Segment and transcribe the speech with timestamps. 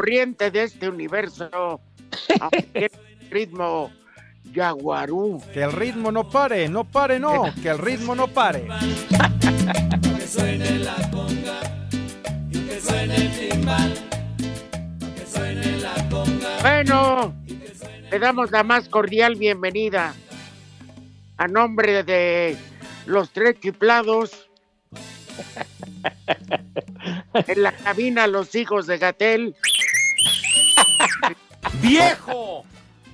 [0.00, 1.78] Corriente de este universo,
[3.30, 3.92] ritmo
[4.50, 5.42] yaguarú.
[5.52, 8.66] Que el ritmo no pare, no pare, no, que el ritmo no pare.
[10.16, 10.96] que suene la
[16.62, 17.34] bueno,
[18.10, 20.14] le damos la más cordial bienvenida
[21.36, 22.56] a nombre de
[23.04, 24.48] los tres chiflados.
[27.34, 29.54] en la cabina los hijos de Gatel.
[31.80, 32.64] ¡Viejo!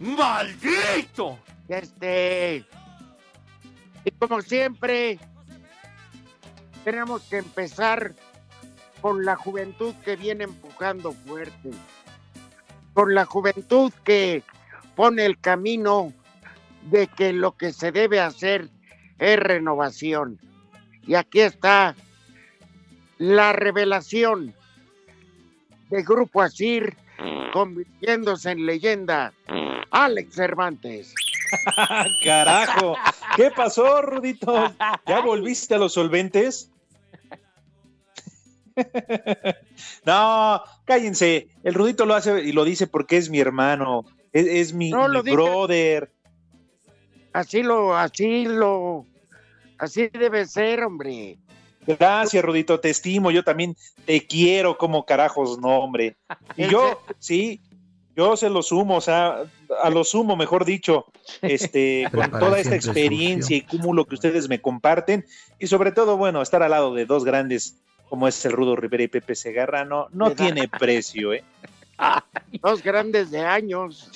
[0.01, 1.39] ¡Maldito!
[1.69, 2.65] Este.
[4.05, 5.19] Y como siempre,
[6.85, 8.15] tenemos que empezar
[9.01, 11.71] con la juventud que viene empujando fuerte,
[12.95, 14.43] con la juventud que
[14.95, 16.13] pone el camino
[16.91, 18.69] de que lo que se debe hacer
[19.19, 20.39] es renovación.
[21.07, 21.95] Y aquí está
[23.19, 24.55] la revelación
[25.91, 26.97] de Grupo Asir
[27.53, 29.33] convirtiéndose en leyenda,
[29.91, 31.15] Alex Cervantes.
[32.25, 32.97] Carajo,
[33.37, 34.75] ¿qué pasó, Rudito?
[35.07, 36.71] ¿Ya volviste a los solventes?
[40.05, 41.49] no, cállense.
[41.63, 46.11] El Rudito lo hace y lo dice porque es mi hermano, es, mi, brother.
[47.33, 49.07] Así lo, así lo,
[49.79, 51.39] así debe ser, hombre.
[51.87, 56.17] Gracias, Rudito, te estimo, yo también te quiero como carajos, no, hombre.
[56.57, 57.61] Y yo, sí,
[58.17, 59.45] yo se lo sumo, o sea,
[59.83, 61.07] a lo sumo, mejor dicho,
[61.43, 65.25] este, con toda esta experiencia y cúmulo que ustedes me comparten,
[65.59, 67.77] y sobre todo, bueno, estar al lado de dos grandes
[68.09, 71.45] como es el Rudo Rivera y Pepe Segarra, no, tiene precio, ¿eh?
[72.63, 74.11] Dos grandes de años.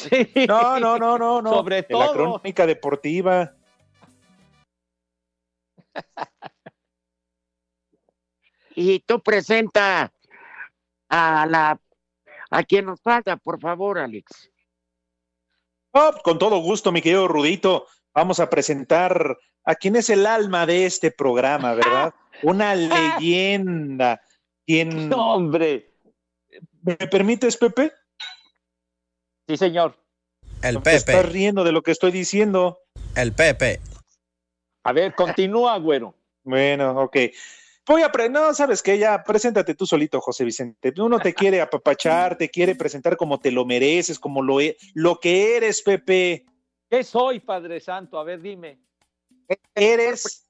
[0.47, 1.51] No, no, no, no, no.
[1.51, 2.01] Sobre todo.
[2.01, 3.55] La crónica deportiva.
[8.75, 10.13] Y tú presenta
[11.09, 11.81] a la
[12.51, 14.51] a quien nos falta, por favor, Alex.
[15.93, 17.87] Oh, con todo gusto, mi querido Rudito.
[18.13, 22.15] Vamos a presentar a quien es el alma de este programa, ¿verdad?
[22.43, 24.21] una leyenda.
[24.67, 25.13] ¿Quién...
[25.15, 25.91] hombre.
[26.83, 27.93] ¿Me permites, Pepe?
[29.47, 29.97] Sí, señor.
[30.63, 30.97] El Pepe.
[30.97, 32.81] Estás riendo de lo que estoy diciendo.
[33.15, 33.81] El Pepe.
[34.85, 36.15] A ver, continúa, güero.
[36.43, 37.17] Bueno, ok.
[37.91, 40.95] Voy a no, sabes que ya preséntate tú solito, José Vicente.
[40.99, 45.19] Uno te quiere apapachar, te quiere presentar como te lo mereces, como lo, e, lo
[45.19, 46.47] que eres, Pepe.
[46.89, 48.17] ¿Qué soy, Padre Santo?
[48.17, 48.79] A ver, dime.
[49.75, 50.47] Eres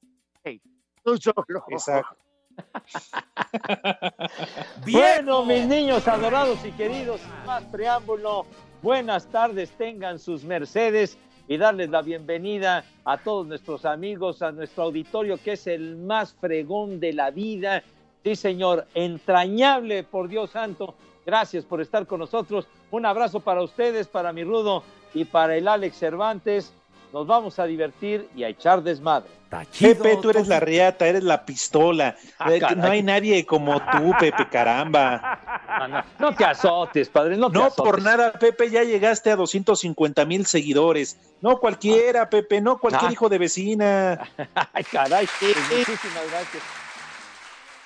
[4.87, 8.45] bueno, mis niños adorados y queridos, sin más preámbulo,
[8.83, 11.17] buenas tardes, tengan sus mercedes
[11.51, 16.33] y darles la bienvenida a todos nuestros amigos, a nuestro auditorio que es el más
[16.35, 17.83] fregón de la vida.
[18.23, 20.95] Sí, señor, entrañable, por Dios santo.
[21.27, 22.69] Gracias por estar con nosotros.
[22.93, 26.73] Un abrazo para ustedes, para mi Rudo y para el Alex Cervantes
[27.13, 29.31] nos vamos a divertir y a echar desmadre.
[29.79, 32.17] Pepe, tú eres la riata, eres la pistola.
[32.39, 36.05] Ah, eh, no hay nadie como tú, Pepe, caramba.
[36.21, 40.47] No, te azotes, padre, no te No por nada, Pepe, ya llegaste a 250 mil
[40.47, 41.19] seguidores.
[41.41, 43.13] No cualquiera, Pepe, no cualquier ah.
[43.13, 44.21] hijo de vecina.
[44.73, 46.63] Ay, caray, muchísimas gracias.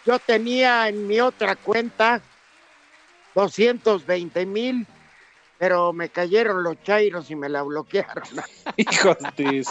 [0.05, 2.21] Yo tenía en mi otra cuenta
[3.35, 4.87] 220 mil,
[5.59, 8.25] pero me cayeron los chairos y me la bloquearon.
[8.77, 9.63] Hijos de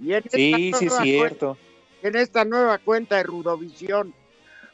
[0.00, 1.58] en Sí, esta sí es nueva cierto.
[2.02, 4.14] En esta nueva cuenta de Rudovisión,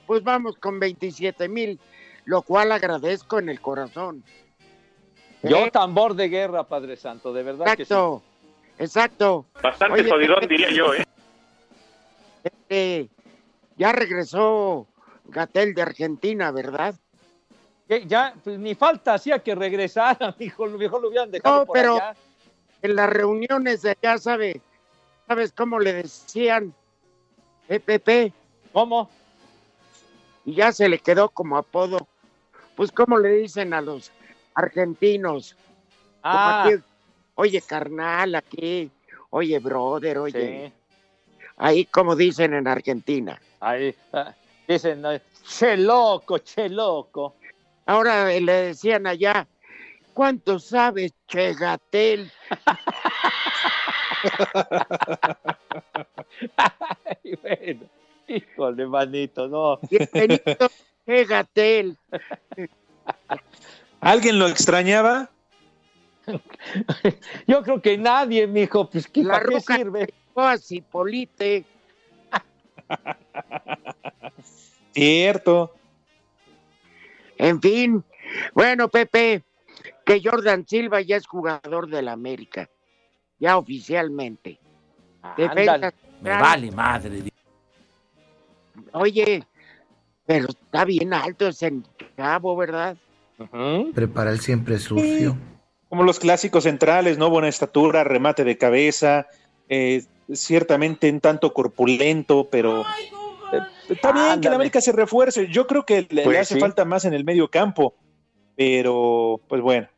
[0.07, 1.81] pues vamos con 27 mil,
[2.25, 4.23] lo cual agradezco en el corazón.
[5.43, 7.83] Yo Eh, tambor de guerra, Padre Santo, de verdad que sí.
[7.83, 8.23] Exacto,
[8.79, 9.47] exacto.
[9.63, 11.05] Bastante Oye, jodidón, diría yo, ¿eh?
[12.45, 13.09] este,
[13.77, 14.87] ya regresó
[15.25, 16.95] Gatel de Argentina, ¿verdad?
[17.93, 21.75] Que ya, pues, ni falta hacía que regresara, mijo, mejor lo hubieran dejado No, por
[21.75, 22.17] pero- allá.
[22.81, 24.61] En las reuniones de allá, ¿sabe?
[25.29, 26.75] ¿Sabes cómo le decían?
[27.69, 28.33] EPP,
[28.73, 29.11] ¿Cómo?
[30.47, 32.09] y ya se le quedó como apodo.
[32.77, 34.11] Pues, ¿cómo le dicen a los
[34.55, 35.55] argentinos?
[36.23, 36.83] Ah, aquí,
[37.35, 38.91] oye, carnal, aquí.
[39.31, 40.73] Oye, brother, oye.
[40.73, 40.73] sí.
[41.59, 43.39] Ahí, como dicen en Argentina.
[43.61, 44.35] Ahí, ah,
[44.67, 45.03] dicen,
[45.47, 47.35] che loco, che loco.
[47.93, 49.47] Ahora le decían allá,
[50.15, 52.33] ¿cuánto sabes, Che Gatel?
[56.57, 57.83] Ay, bueno,
[58.27, 59.79] híjole, manito, no.
[59.91, 60.71] Bienvenido,
[61.05, 61.99] Che Gatel.
[64.01, 65.29] ¿Alguien lo extrañaba?
[67.47, 70.07] Yo creo que nadie, mijo, pues ¿qué, La ¿para qué sirve?
[70.07, 71.67] llegó a Cipolite.
[74.95, 75.75] Cierto.
[77.43, 78.05] En fin,
[78.55, 79.43] bueno, Pepe,
[80.07, 82.71] que Jordan Silva ya es jugador del América,
[83.41, 84.61] ya oficialmente.
[85.37, 85.95] Defensa Ándale.
[86.23, 86.73] central.
[86.73, 87.23] madre.
[88.93, 89.45] Oye,
[90.25, 91.73] pero está bien alto ese
[92.17, 92.97] cabo, ¿verdad?
[93.93, 95.37] Prepara el siempre sucio.
[95.89, 97.29] Como los clásicos centrales, ¿no?
[97.29, 99.27] Buena estatura, remate de cabeza,
[99.69, 102.85] eh, ciertamente un tanto corpulento, pero
[103.89, 105.49] está bien que el América se refuerce.
[105.49, 106.61] Yo creo que le, le Pues hace sí.
[106.61, 107.95] falta más en el medio campo,
[108.57, 109.89] pero pues bueno.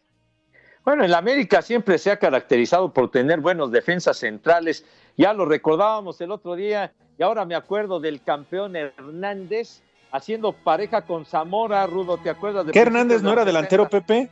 [0.84, 4.84] Bueno, el América siempre se ha caracterizado por tener buenos defensas centrales.
[5.16, 9.80] Ya lo recordábamos el otro día y ahora me acuerdo del campeón Hernández
[10.12, 12.66] haciendo pareja con Zamora, Rudo, ¿te acuerdas?
[12.66, 14.06] de ¿Qué Hernández no era delantero, 60?
[14.06, 14.30] Pepe?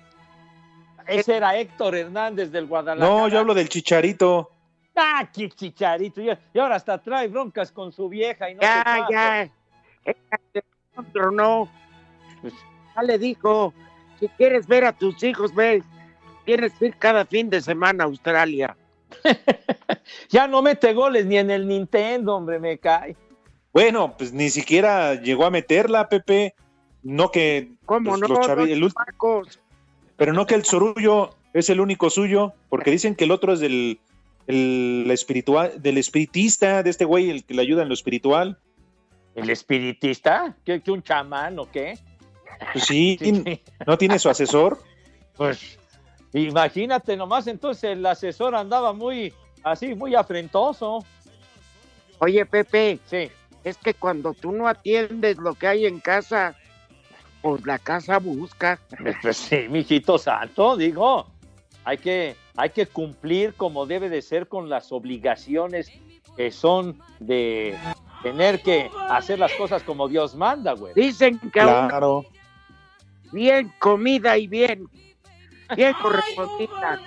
[1.08, 3.12] Ese era Héctor Hernández del Guadalajara.
[3.12, 4.51] No, yo hablo del Chicharito.
[4.94, 6.20] Ah, qué chicharito.
[6.20, 9.50] Y ahora hasta trae broncas con su vieja y no Ya, ya.
[10.96, 11.68] Otro no.
[12.40, 12.54] Pues-
[12.94, 13.72] Ya le dijo,
[14.20, 15.82] si quieres ver a tus hijos, ve,
[16.44, 18.76] tienes que ir cada fin de semana a Australia.
[20.30, 23.14] Ya no mete goles ni en el Nintendo, hombre, me cae.
[23.72, 26.54] Bueno, pues ni siquiera llegó a meterla, Pepe.
[27.02, 28.28] No que ¿Cómo Pues no?
[28.28, 29.60] los chavi- Los el chamacos.
[30.16, 33.60] pero no que el Sorullo es el único suyo, porque dicen que el otro es
[33.60, 34.00] del
[34.46, 38.58] el espiritual, del espiritista, de este güey, el que le ayuda en lo espiritual.
[39.34, 40.56] ¿El espiritista?
[40.64, 41.98] ¿Qué, qué un chamán o qué?
[42.72, 43.18] Pues sí,
[43.86, 44.82] no tiene su asesor.
[45.36, 45.78] Pues
[46.32, 51.04] imagínate nomás, entonces el asesor andaba muy así, muy afrentoso.
[52.18, 53.30] Oye, Pepe, Sí,
[53.64, 56.56] es que cuando tú no atiendes lo que hay en casa,
[57.40, 58.78] pues la casa busca.
[59.22, 61.26] pues sí, mijito santo, digo,
[61.84, 65.90] hay que, hay que cumplir como debe de ser con las obligaciones
[66.36, 67.76] que son de
[68.22, 70.94] tener que hacer las cosas como Dios manda, güey.
[70.94, 72.24] Dicen que aún Claro.
[73.32, 74.88] bien comida y bien,
[75.76, 77.00] bien correspondida.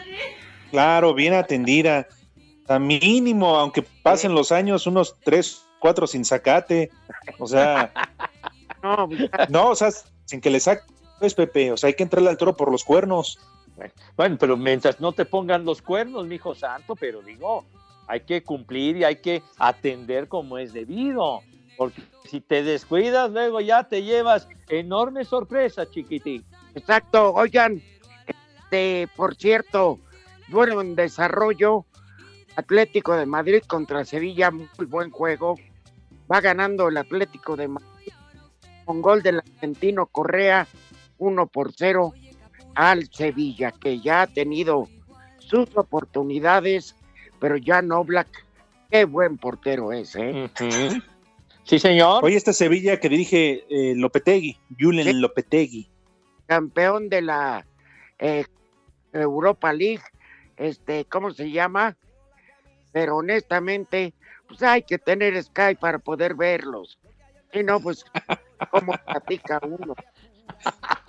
[0.72, 2.08] Claro, bien atendida.
[2.68, 6.90] A mínimo, aunque pasen los años, unos tres, cuatro sin sacate.
[7.38, 7.92] O sea,
[9.50, 9.90] no, o sea,
[10.26, 10.86] sin que le saques,
[11.20, 11.72] pues, Pepe.
[11.72, 13.40] O sea, hay que entrarle al toro por los cuernos.
[14.16, 17.66] Bueno, pero mientras no te pongan los cuernos, mijo santo, pero digo,
[18.08, 21.42] hay que cumplir y hay que atender como es debido.
[21.78, 26.46] Porque si te descuidas, luego ya te llevas enorme sorpresa, chiquitín.
[26.74, 27.34] exacto.
[27.34, 27.82] Oigan,
[28.26, 30.00] este, por cierto,
[30.48, 31.86] bueno, en desarrollo,
[32.56, 35.56] Atlético de Madrid contra Sevilla, muy buen juego.
[36.32, 38.14] Va ganando el Atlético de Madrid
[38.86, 40.68] con gol del argentino Correa,
[41.18, 42.14] 1 por 0
[42.76, 44.88] al Sevilla, que ya ha tenido
[45.40, 46.96] sus oportunidades,
[47.40, 48.28] pero ya no Black,
[48.92, 50.50] qué buen portero es, ¿eh?
[51.64, 52.24] Sí, señor.
[52.24, 55.14] Oye, esta Sevilla que dirige eh, Lopetegui, Julen Sí.
[55.14, 55.90] Lopetegui.
[56.48, 57.66] campeón de la
[58.20, 58.46] eh,
[59.14, 60.04] Europa League,
[60.58, 61.96] este, ¿cómo se llama?
[62.92, 64.14] Pero honestamente,
[64.48, 67.00] pues hay que tener Sky para poder verlos.
[67.52, 68.06] Y no, pues,
[68.72, 69.96] ¿cómo platica uno?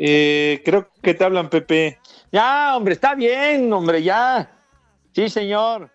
[0.00, 1.98] Eh, creo que te hablan, Pepe.
[2.30, 4.48] Ya, hombre, está bien, hombre, ya.
[5.12, 5.90] Sí, señor.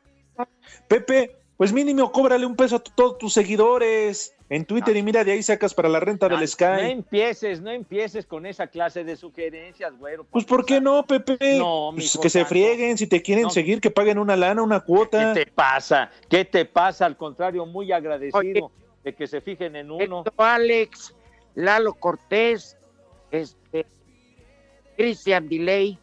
[0.89, 5.31] Pepe, pues mínimo cóbrale un peso a todos tus seguidores en Twitter y mira, de
[5.31, 6.65] ahí sacas para la renta del Sky.
[6.65, 10.25] No empieces, no empieces con esa clase de sugerencias, güero.
[10.25, 11.57] Pues ¿por qué no, Pepe?
[11.57, 15.33] No, pues que se frieguen, si te quieren seguir, que paguen una lana, una cuota.
[15.33, 16.11] ¿Qué te pasa?
[16.29, 17.05] ¿Qué te pasa?
[17.05, 18.69] Al contrario, muy agradecido
[19.03, 20.25] de que se fijen en uno.
[20.35, 21.15] Alex,
[21.55, 22.77] Lalo Cortés,
[23.33, 23.85] este,
[24.95, 25.97] Cristian Delay,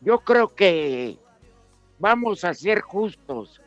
[0.00, 1.18] yo creo que
[1.98, 3.60] vamos a ser justos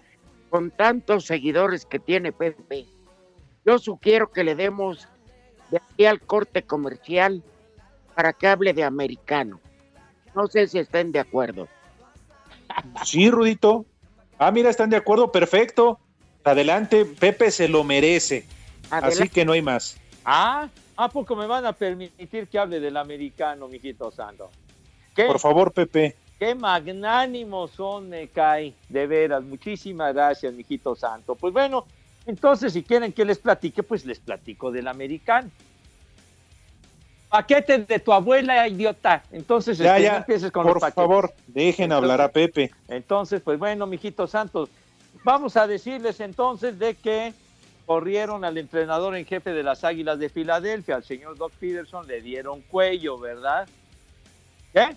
[0.49, 2.85] con tantos seguidores que tiene Pepe.
[3.65, 5.07] Yo sugiero que le demos
[5.69, 7.43] de aquí al corte comercial
[8.15, 9.59] para que hable de americano.
[10.33, 11.67] No sé si estén de acuerdo.
[13.03, 13.85] Sí, Rudito.
[14.37, 15.99] Ah, mira, están de acuerdo, perfecto.
[16.43, 18.45] Adelante, Pepe se lo merece.
[18.89, 19.97] Así que no hay más.
[20.23, 24.49] Ah, ¿a poco me van a permitir que hable del americano, mijito santo?
[25.15, 26.15] Por favor, Pepe.
[26.37, 29.43] Qué magnánimos son, me cae, de veras.
[29.43, 31.35] Muchísimas gracias, mijito santo.
[31.35, 31.85] Pues bueno,
[32.25, 35.49] entonces si quieren que les platique, pues les platico del americano.
[37.29, 39.23] Paquete de tu abuela, idiota.
[39.31, 40.17] Entonces, ya, este, ya.
[40.17, 42.71] empieces con Por favor, dejen hablar a Pepe.
[42.87, 44.69] Entonces, pues bueno, mijito santo,
[45.23, 47.33] vamos a decirles entonces de que
[47.85, 52.21] corrieron al entrenador en jefe de las Águilas de Filadelfia, al señor Doc Peterson, le
[52.21, 53.67] dieron cuello, ¿verdad?
[54.73, 54.95] ¿Qué?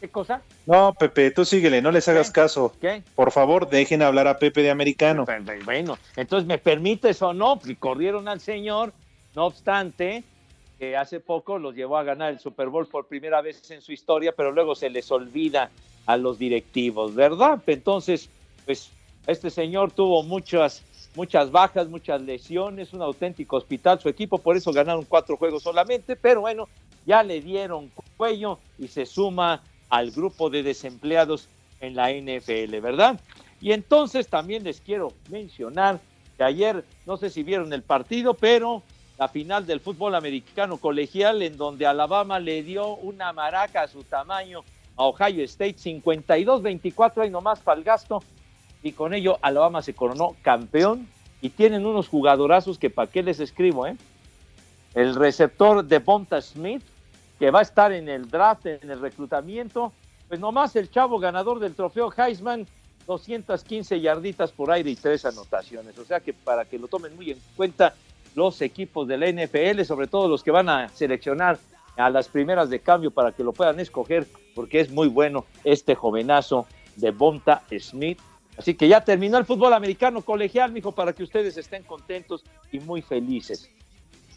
[0.00, 0.42] ¿Qué cosa?
[0.66, 2.74] No, Pepe, tú síguele, no les hagas caso.
[2.80, 3.02] ¿Qué?
[3.14, 5.24] Por favor, dejen hablar a Pepe de americano.
[5.64, 8.92] Bueno, entonces me permites o no, y corrieron al señor,
[9.34, 10.24] no obstante,
[10.78, 13.92] que hace poco los llevó a ganar el Super Bowl por primera vez en su
[13.92, 15.70] historia, pero luego se les olvida
[16.04, 17.62] a los directivos, ¿verdad?
[17.66, 18.28] Entonces,
[18.66, 18.90] pues
[19.26, 20.82] este señor tuvo muchas
[21.14, 26.16] muchas bajas, muchas lesiones, un auténtico hospital su equipo, por eso ganaron cuatro juegos solamente,
[26.16, 26.68] pero bueno,
[27.06, 31.48] ya le dieron cuello y se suma al grupo de desempleados
[31.80, 33.20] en la NFL, ¿verdad?
[33.60, 36.00] Y entonces también les quiero mencionar
[36.36, 38.82] que ayer, no sé si vieron el partido, pero
[39.18, 44.02] la final del fútbol americano colegial en donde Alabama le dio una maraca a su
[44.02, 44.64] tamaño
[44.96, 48.22] a Ohio State, 52-24, ahí nomás para el gasto,
[48.84, 51.08] y con ello Alabama se coronó campeón
[51.40, 53.96] y tienen unos jugadorazos que para qué les escribo, ¿eh?
[54.94, 56.82] El receptor de Bonta Smith,
[57.38, 59.92] que va a estar en el draft, en el reclutamiento,
[60.28, 62.66] pues nomás el chavo ganador del trofeo Heisman,
[63.06, 65.98] 215 yarditas por aire y tres anotaciones.
[65.98, 67.94] O sea que para que lo tomen muy en cuenta
[68.34, 71.58] los equipos de la NFL, sobre todo los que van a seleccionar
[71.96, 75.94] a las primeras de cambio para que lo puedan escoger, porque es muy bueno este
[75.94, 78.20] jovenazo de Bonta Smith,
[78.56, 82.78] Así que ya terminó el fútbol americano colegial, mijo, para que ustedes estén contentos y
[82.80, 83.70] muy felices.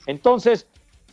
[0.08, 0.68] Entonces,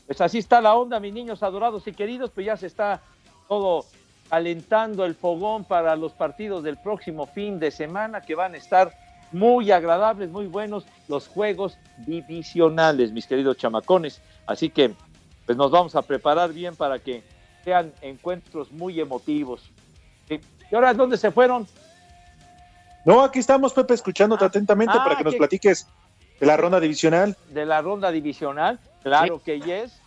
[0.07, 3.03] pues así está la onda, mis niños adorados y queridos, pues ya se está
[3.49, 3.85] todo
[4.29, 8.93] calentando el fogón para los partidos del próximo fin de semana que van a estar
[9.33, 14.21] muy agradables, muy buenos los juegos divisionales, mis queridos chamacones.
[14.47, 14.95] Así que
[15.45, 17.23] pues nos vamos a preparar bien para que
[17.65, 19.71] sean encuentros muy emotivos.
[20.29, 21.67] ¿Y ahora dónde se fueron?
[23.05, 25.87] No, aquí estamos, Pepe, escuchándote ah, atentamente para ah, que nos platiques
[26.41, 27.37] de la ronda divisional.
[27.51, 30.01] De la ronda divisional, claro que yes.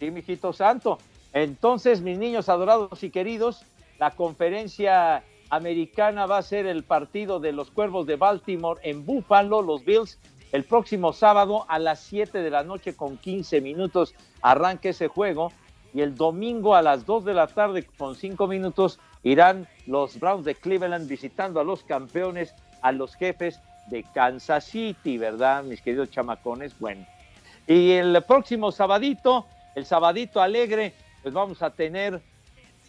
[0.00, 0.98] Sí, mijito santo.
[1.32, 3.64] Entonces, mis niños adorados y queridos,
[3.98, 9.62] la conferencia americana va a ser el partido de los Cuervos de Baltimore en Buffalo,
[9.62, 10.18] los Bills,
[10.50, 15.52] el próximo sábado a las 7 de la noche con 15 minutos arranca ese juego
[15.94, 20.44] y el domingo a las 2 de la tarde con 5 minutos irán los Browns
[20.44, 26.10] de Cleveland visitando a los campeones, a los jefes de Kansas City, ¿verdad, mis queridos
[26.10, 26.78] chamacones?
[26.78, 27.06] Bueno,
[27.66, 32.20] y el próximo sabadito, el sabadito alegre, pues vamos a tener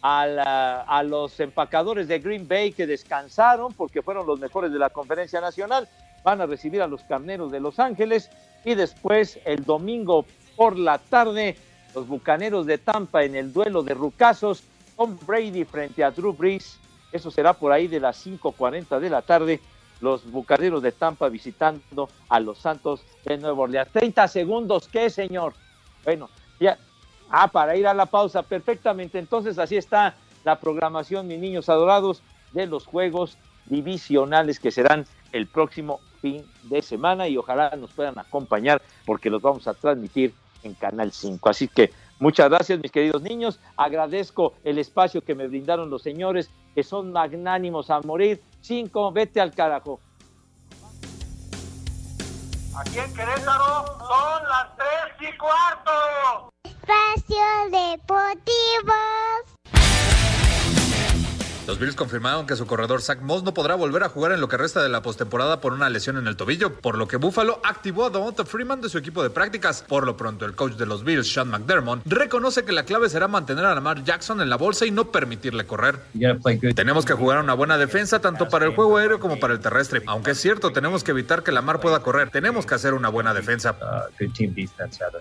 [0.06, 5.40] a, los empacadores de Green Bay que descansaron porque fueron los mejores de la conferencia
[5.40, 5.88] nacional.
[6.22, 8.30] Van a recibir a los carneros de Los Ángeles
[8.64, 10.26] y después el domingo
[10.56, 11.56] por la tarde
[11.94, 14.64] los bucaneros de Tampa en el duelo de rucazos
[14.96, 16.78] Tom Brady frente a Drew Brees.
[17.12, 19.60] Eso será por ahí de las 5:40 de la tarde.
[20.00, 23.90] Los bucaneros de Tampa visitando a los Santos de Nueva Orleans.
[23.92, 25.54] 30 segundos, ¿qué, señor?
[26.04, 26.28] Bueno,
[26.60, 26.78] ya.
[27.30, 29.18] Ah, para ir a la pausa, perfectamente.
[29.18, 32.22] Entonces, así está la programación, mis niños adorados,
[32.52, 33.36] de los juegos
[33.66, 39.42] divisionales que serán el próximo fin de semana y ojalá nos puedan acompañar porque los
[39.42, 40.32] vamos a transmitir
[40.62, 41.48] en Canal 5.
[41.48, 43.60] Así que Muchas gracias, mis queridos niños.
[43.76, 48.42] Agradezco el espacio que me brindaron los señores, que son magnánimos a morir.
[48.60, 50.00] Cinco, vete al carajo.
[52.76, 56.50] Aquí en Querétaro son las tres y cuarto.
[56.64, 59.13] Espacio Deportivo.
[61.66, 64.48] Los Bills confirmaron que su corredor Zach Moss no podrá volver a jugar en lo
[64.48, 67.58] que resta de la postemporada por una lesión en el tobillo, por lo que Buffalo
[67.64, 69.82] activó a Devonta Freeman de su equipo de prácticas.
[69.88, 73.28] Por lo pronto, el coach de los Bills, Sean McDermott, reconoce que la clave será
[73.28, 76.00] mantener a Lamar Jackson en la bolsa y no permitirle correr.
[76.74, 80.02] Tenemos que jugar una buena defensa tanto para el juego aéreo como para el terrestre.
[80.06, 82.28] Aunque es cierto, tenemos que evitar que Lamar pueda correr.
[82.28, 83.74] Tenemos que hacer una buena defensa.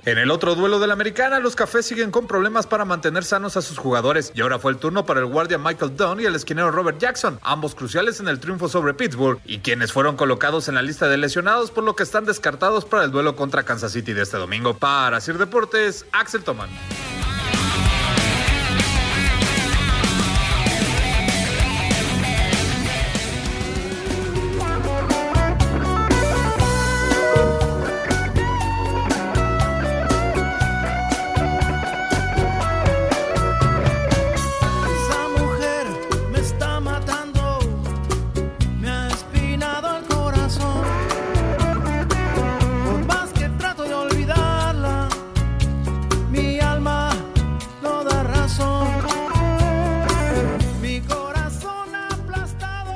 [0.05, 3.55] En el otro duelo de la americana, los cafés siguen con problemas para mantener sanos
[3.55, 4.33] a sus jugadores.
[4.35, 7.39] Y ahora fue el turno para el guardia Michael Dunn y el esquinero Robert Jackson,
[7.41, 11.17] ambos cruciales en el triunfo sobre Pittsburgh, y quienes fueron colocados en la lista de
[11.17, 14.73] lesionados, por lo que están descartados para el duelo contra Kansas City de este domingo.
[14.73, 16.69] Para Sir Deportes, Axel Toman.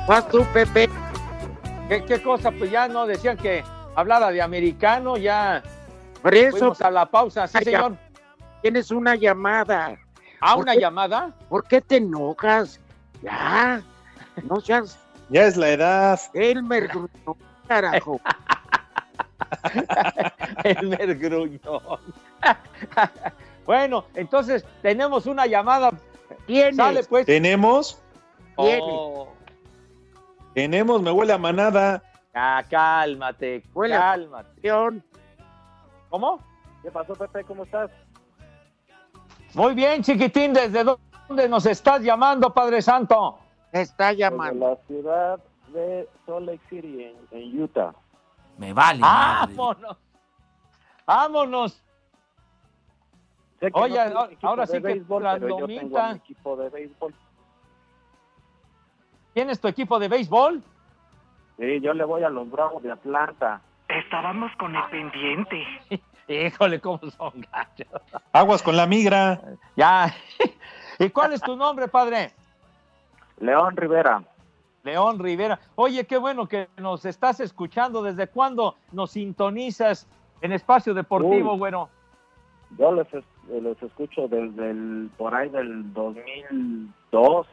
[0.08, 0.88] Vas tú, Pepe.
[1.86, 2.50] ¿Qué, qué cosa?
[2.50, 3.62] Pues ya no decían que
[3.94, 5.62] hablara de americano, ya
[6.22, 7.94] Por eso fuimos a la pausa, sí señor.
[8.62, 9.98] tienes una llamada.
[10.40, 10.80] ¿A ¿Por una qué?
[10.80, 11.34] llamada?
[11.50, 12.80] ¿Por qué te enojas?
[13.22, 13.82] Ya.
[14.44, 14.98] No seas
[15.28, 16.18] Ya es la edad.
[16.32, 17.36] Elmer Gruñón,
[17.66, 18.18] carajo.
[20.64, 21.82] El gruñón.
[23.66, 25.90] bueno, entonces tenemos una llamada.
[26.46, 26.76] Tienes.
[26.76, 27.26] Sale pues.
[27.26, 28.00] Tenemos,
[28.56, 28.80] Tiene.
[28.82, 29.28] Oh,
[30.62, 32.02] tenemos, me huele a manada.
[32.34, 34.60] ya, cálmate, Huele a- cálmate.
[34.60, 35.04] León.
[36.08, 36.40] ¿Cómo?
[36.82, 37.44] ¿Qué pasó, Pepe?
[37.44, 37.90] ¿Cómo estás?
[39.54, 43.38] Muy bien, chiquitín, ¿desde dónde nos estás llamando, Padre Santo?
[43.70, 44.70] Está Desde llamando.
[44.70, 45.38] la ciudad
[45.72, 47.92] de Salt Lake City, en, en Utah.
[48.56, 48.98] Me vale.
[48.98, 49.54] madre.
[49.54, 49.96] ¡Vámonos!
[51.06, 51.82] ¡Vámonos!
[53.60, 56.08] Sé que Oye, no ahora- sí que béisbol, pero yo tengo Randomita.
[56.08, 57.14] a mi equipo de béisbol.
[59.38, 60.60] ¿Tienes tu equipo de béisbol?
[61.58, 63.60] Sí, yo le voy a los Bravos de Atlanta.
[63.88, 65.64] Estábamos con el pendiente.
[66.28, 67.86] Híjole, cómo son gachos.
[68.32, 69.40] Aguas con la migra.
[69.76, 70.12] Ya.
[70.98, 72.32] ¿Y cuál es tu nombre, padre?
[73.38, 74.24] León Rivera.
[74.82, 75.60] León Rivera.
[75.76, 78.02] Oye, qué bueno que nos estás escuchando.
[78.02, 80.08] ¿Desde cuándo nos sintonizas
[80.40, 81.58] en Espacio Deportivo, Uy.
[81.60, 81.88] bueno?
[82.76, 83.24] Yo les, es-
[83.62, 87.46] les escucho desde el, por ahí del 2002,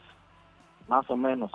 [0.87, 1.51] más o menos.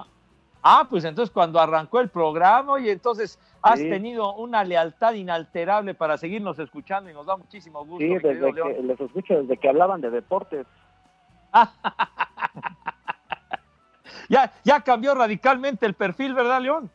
[0.62, 3.88] Ah, pues entonces cuando arrancó el programa y entonces has Sí.
[3.88, 7.98] tenido una lealtad inalterable para seguirnos escuchando y nos da muchísimo gusto.
[8.04, 8.74] Sí, desde León.
[8.74, 10.66] que, les escucho desde que hablaban de deportes.
[14.28, 16.88] Ya, ya cambió radicalmente el perfil, ¿verdad, León?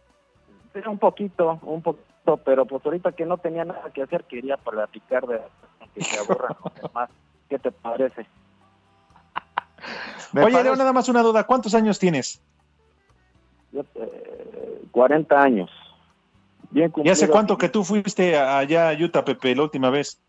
[0.74, 4.56] Sí, un poquito, un poquito, pero pues ahorita que no tenía nada que hacer, quería
[4.56, 5.42] platicar de
[5.94, 7.10] que se aburran los demás.
[7.50, 8.26] ¿Qué te parece?
[10.32, 11.44] Me Oye, parece- Leo, nada más una duda.
[11.46, 12.42] ¿Cuántos años tienes?
[13.96, 15.70] Eh, 40 años.
[16.70, 20.22] Bien ¿Y hace cuánto que tú fuiste allá a Utah, Pepe, la última vez?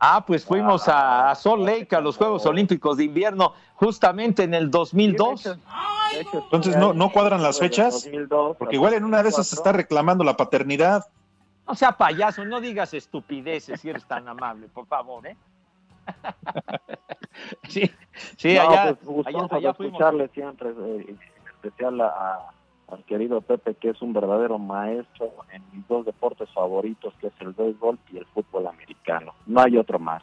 [0.00, 4.54] Ah, pues fuimos a, a Salt Lake, a los Juegos Olímpicos de Invierno, justamente en
[4.54, 5.42] el 2002.
[5.42, 7.94] De hecho, Entonces, estuve ¿no- ahí no cuadran las fechas?
[7.94, 9.58] 2002 Porque igual en una de esas se 2004.
[9.58, 11.02] está reclamando la paternidad.
[11.66, 15.36] No sea payaso, no digas estupideces si eres tan amable, por favor, ¿eh?
[17.68, 17.90] sí,
[18.36, 19.94] sí, No, allá, pues, allá, allá de fuimos.
[20.00, 21.16] escucharle siempre, eh,
[21.62, 22.52] especial a- a-
[22.92, 27.32] al querido Pepe, que es un verdadero maestro en mis dos deportes favoritos, que es
[27.40, 29.34] el béisbol y el fútbol americano.
[29.46, 30.22] No hay otro más.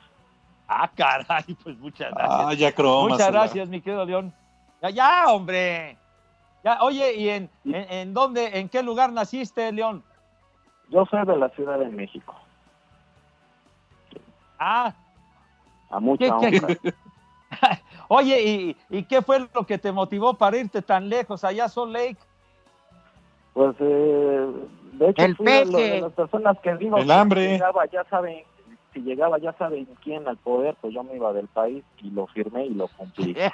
[0.68, 2.40] Ah, caray, pues muchas gracias.
[2.48, 2.74] Ah, ya
[3.08, 4.34] muchas gracias, mi querido León.
[4.82, 5.98] Ya, ya, hombre.
[6.64, 10.04] Ya, oye, ¿y en, en, en dónde, en qué lugar naciste, León?
[10.90, 12.34] Yo soy de la Ciudad de México,
[14.58, 14.94] Ah,
[15.90, 16.76] a mucha ¿Qué- qué- honra.
[18.08, 21.70] oye, ¿y, ¿y qué fue lo que te motivó para irte tan lejos allá a
[21.70, 22.18] Salt Lake?
[23.54, 24.48] Pues, eh,
[24.94, 25.90] de hecho, El fui de, lo- peje.
[25.92, 27.44] de las personas que digo El que hambre.
[27.46, 28.44] Si llegaba, ya saben,
[28.94, 32.28] si llegaba, ya saben quién al poder, pues yo me iba del país y lo
[32.28, 33.36] firmé y lo cumplí.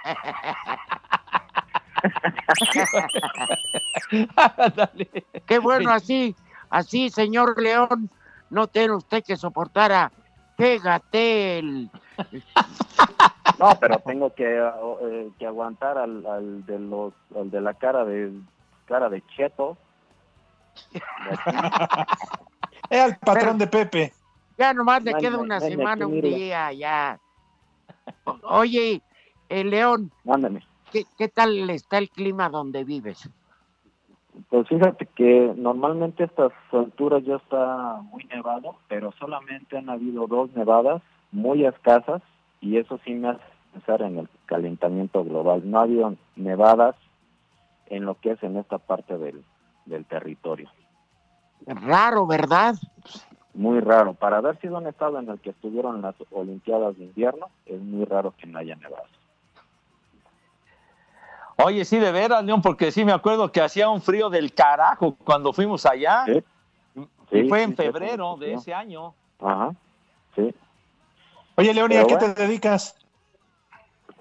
[5.48, 6.36] Qué bueno así,
[6.70, 8.10] así, señor León,
[8.50, 10.12] no tiene usted que soportar a
[10.58, 11.90] Gatel.
[13.60, 18.06] No, pero tengo que, eh, que aguantar al, al de los, al de la cara
[18.06, 18.32] de
[18.86, 19.78] cara de cheto.
[22.90, 24.12] Es al patrón de Pepe.
[24.58, 27.20] Ya nomás le Ven, queda una ven, semana, un día, ya.
[28.44, 29.02] Oye,
[29.48, 30.62] el León, Mándame.
[30.92, 33.30] ¿qué, qué tal está el clima donde vives?
[34.50, 40.28] Pues fíjate que normalmente a estas alturas ya está muy nevado, pero solamente han habido
[40.28, 41.02] dos nevadas
[41.32, 42.22] muy escasas
[42.62, 43.42] y eso sí me hace
[43.74, 45.62] pensar en el calentamiento global.
[45.70, 46.96] No ha habido nevadas
[47.88, 49.44] en lo que es en esta parte del,
[49.86, 50.70] del territorio.
[51.66, 52.76] Raro, ¿verdad?
[53.54, 54.14] Muy raro.
[54.14, 58.06] Para haber sido un estado en el que estuvieron las Olimpiadas de invierno, es muy
[58.06, 59.04] raro que no haya nevado.
[61.58, 65.16] Oye, sí, de veras, León, porque sí me acuerdo que hacía un frío del carajo
[65.24, 66.26] cuando fuimos allá.
[66.26, 66.44] Sí.
[67.32, 69.14] y fue sí, en sí, febrero sí, de ese año.
[69.40, 69.74] Ajá,
[70.36, 70.54] sí.
[71.56, 72.34] Oye, León, ¿y a qué bueno.
[72.34, 72.96] te dedicas?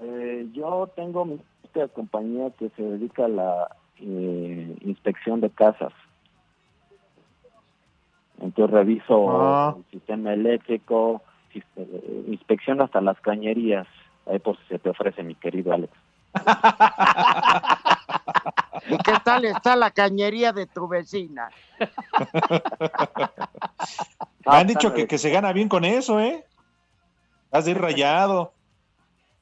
[0.03, 5.93] Eh, yo tengo mi propia compañía que se dedica a la eh, inspección de casas.
[8.41, 9.75] Entonces reviso Ah.
[9.77, 11.23] el sistema eléctrico,
[11.55, 13.87] eh, inspección hasta las cañerías.
[14.27, 15.93] Ahí por si se te ofrece, mi querido Alex.
[18.89, 21.51] ¿Y qué tal está la cañería de tu vecina?
[24.47, 26.47] Me han dicho que, que se gana bien con eso, ¿eh?
[27.51, 28.53] Has de ir rayado.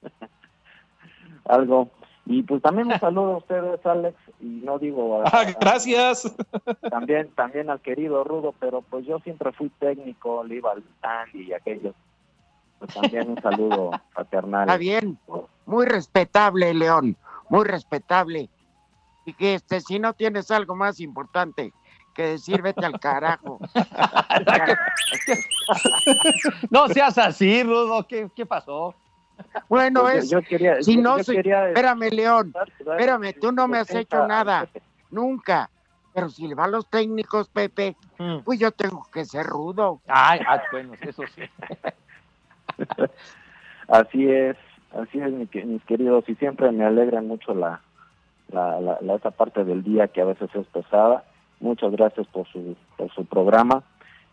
[1.45, 1.91] Algo.
[2.27, 6.35] Y pues también un saludo a ustedes, Alex, y no digo a- Ah, gracias.
[6.91, 11.45] también también al querido Rudo, pero pues yo siempre fui técnico, le iba al Tandy
[11.45, 11.95] y aquello.
[12.79, 14.69] Pues también un saludo fraternal.
[14.69, 15.19] Está bien,
[15.65, 17.17] muy respetable, León,
[17.49, 18.51] muy respetable.
[19.25, 21.73] Y que este, si no tienes algo más importante
[22.19, 23.61] que decir, vete al carajo.
[26.71, 28.05] No seas así, Rudo.
[28.09, 28.93] ¿Qué, qué pasó?
[29.69, 33.33] Bueno, Pues es, yo, yo quería, si yo- no yo soy- quería, espérame, León, espérame,
[33.41, 34.69] tú no me has hecho nada,
[35.11, 35.71] nunca.
[36.13, 38.39] Pero si le van los técnicos, Pepe, Mm.
[38.45, 40.01] pues yo tengo que ser rudo.
[40.09, 41.43] Ay, ah, bueno, eso sí.
[43.89, 44.57] Así es,
[44.93, 45.33] así es,
[45.65, 47.81] mis queridos, y siempre me alegra mucho la,
[48.49, 51.23] la, la- la- esa parte del día que a veces es pesada.
[51.61, 53.83] Muchas gracias por su, por su programa.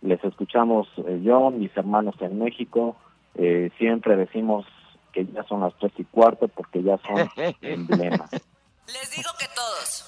[0.01, 2.95] Les escuchamos eh, yo, mis hermanos en México.
[3.35, 4.65] Eh, siempre decimos
[5.11, 7.29] que ya son las tres y cuarto porque ya son
[7.61, 8.31] emblemas.
[8.31, 10.05] Les digo que todos.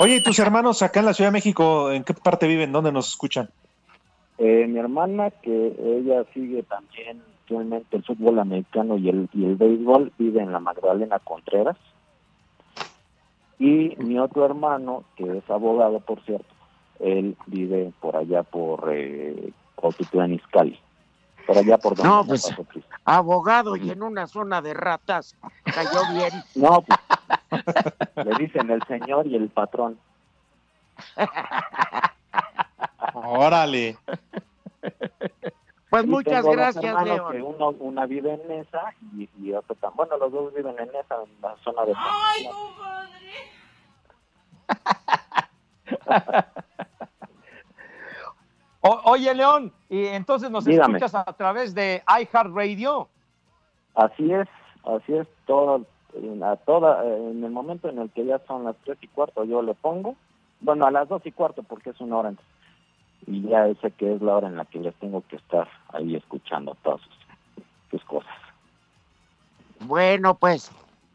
[0.00, 2.72] Oye, ¿y tus hermanos acá en la Ciudad de México, en qué parte viven?
[2.72, 3.50] ¿Dónde nos escuchan?
[4.38, 9.56] Eh, mi hermana, que ella sigue también actualmente el fútbol americano y el, y el
[9.56, 11.76] béisbol, vive en la Magdalena Contreras.
[13.58, 16.46] Y mi otro hermano, que es abogado, por cierto,
[17.00, 19.52] él vive por allá por eh,
[20.30, 20.78] Izcalli.
[21.46, 22.54] Por allá por donde No, pues-.
[23.04, 26.30] Abogado y en una zona de ratas, cayó bien.
[26.54, 26.98] No, pues,
[28.26, 29.98] le dicen el señor y el patrón.
[33.14, 33.96] Órale.
[35.90, 37.32] Pues Y muchas tengo dos gracias, hermanos León.
[37.32, 40.88] que uno, una vive en esa y, y otro tam- Bueno, los dos viven en
[40.94, 42.04] esa, en la zona de San
[48.80, 50.98] O- oye, León, y entonces nos Dígame.
[50.98, 53.08] escuchas a través de iHeartRadio.
[53.94, 54.48] Así es,
[54.84, 58.76] así es, todo, en- a toda, en el momento en el que ya son las
[58.84, 60.14] tres y cuarto yo le pongo,
[60.60, 62.46] bueno, a las dos y cuarto porque es una hora antes,
[63.26, 66.14] y ya sé que es la hora en la que les tengo que estar ahí
[66.14, 67.16] escuchando todas sus,
[67.90, 68.32] sus cosas.
[69.80, 70.70] Bueno, pues,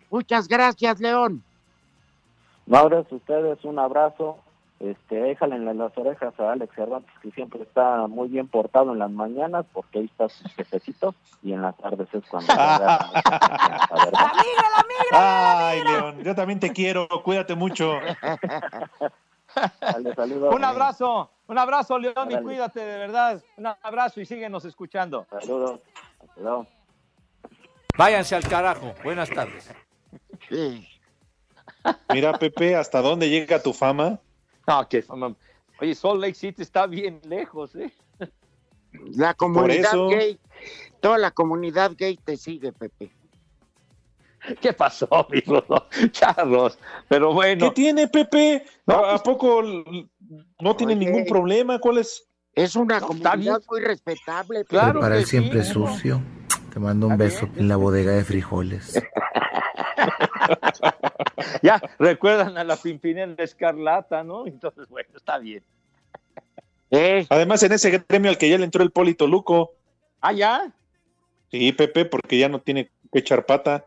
[0.10, 1.42] muchas gracias, León.
[2.66, 4.38] No, gracias a ustedes, un abrazo,
[4.80, 9.00] este, déjale en las orejas a Alex Cervantes que siempre está muy bien portado en
[9.00, 12.52] las mañanas porque ahí está sus jefecitos y en las tardes es cuando...
[12.54, 14.32] agarra mucha confianza, ¿verdad?
[15.12, 18.00] Ay, León, yo también te quiero, cuídate mucho.
[19.80, 20.56] Dale, saludos.
[20.56, 23.42] Un abrazo, un abrazo, León, y cuídate de verdad.
[23.58, 25.28] Un abrazo y síguenos escuchando.
[25.30, 25.80] Saludos.
[26.36, 26.68] Luego.
[27.98, 28.94] Váyanse al carajo.
[29.04, 29.72] Buenas tardes.
[30.50, 30.88] Sí.
[32.12, 34.20] Mira, Pepe, ¿hasta dónde llega tu fama?
[34.68, 35.04] No, que.
[35.82, 37.92] Oye, Salt Lake City está bien lejos, ¿eh?
[39.16, 40.08] La comunidad eso.
[40.08, 40.40] gay,
[41.02, 43.12] toda la comunidad gay te sigue, Pepe.
[44.62, 45.88] ¿Qué pasó, mi Rudo?
[46.12, 46.78] Charlos.
[47.08, 47.70] Pero bueno.
[47.70, 48.66] ¿Qué tiene, Pepe?
[48.86, 49.62] No, ¿A, pues- a poco
[50.60, 51.06] no tiene Oye.
[51.06, 51.80] ningún problema?
[51.80, 52.28] ¿Cuál es?
[52.54, 54.60] Es una No, comunidad muy respetable.
[54.60, 54.70] Pepe.
[54.70, 55.94] Claro para el siempre sí, ¿cómo no?
[55.94, 56.22] sucio.
[56.72, 59.02] Te mando un beso en la bodega de frijoles.
[61.62, 64.48] Ya recuerdan a la Pimpinela Escarlata, ¿no?
[64.48, 65.64] Entonces, bueno, está bien.
[66.92, 69.74] Eh, Además, en ese gremio al que ya le entró el Polito Luco.
[70.22, 70.72] Ah, ya.
[71.50, 73.86] Sí, Pepe, porque ya no tiene que echar pata.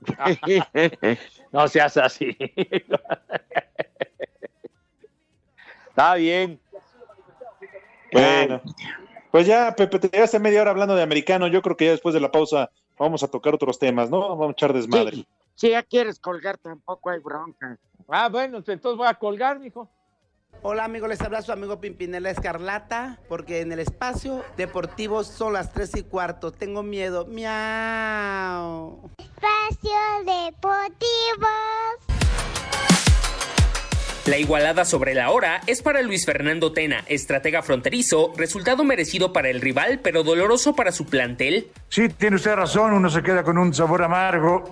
[1.52, 2.36] No seas así.
[5.88, 6.58] Está bien.
[8.12, 8.60] Bueno,
[9.30, 11.46] pues ya, Pepe, te llegaste media hora hablando de americano.
[11.46, 14.20] Yo creo que ya después de la pausa vamos a tocar otros temas, ¿no?
[14.30, 15.16] Vamos a echar desmadre.
[15.16, 17.78] sí, Si ya quieres colgar, tampoco hay bronca.
[18.08, 19.88] Ah, bueno, entonces voy a colgar, mijo.
[20.62, 25.72] Hola amigos, les habla su amigo Pimpinela Escarlata, porque en el espacio deportivo son las
[25.72, 26.52] 3 y cuarto.
[26.52, 27.26] Tengo miedo.
[27.26, 29.10] Miau.
[29.18, 29.90] Espacio
[30.20, 31.48] Deportivo.
[34.26, 39.50] La igualada sobre la hora es para Luis Fernando Tena, estratega fronterizo, resultado merecido para
[39.50, 41.70] el rival, pero doloroso para su plantel.
[41.90, 44.64] Sí, tiene usted razón, uno se queda con un sabor amargo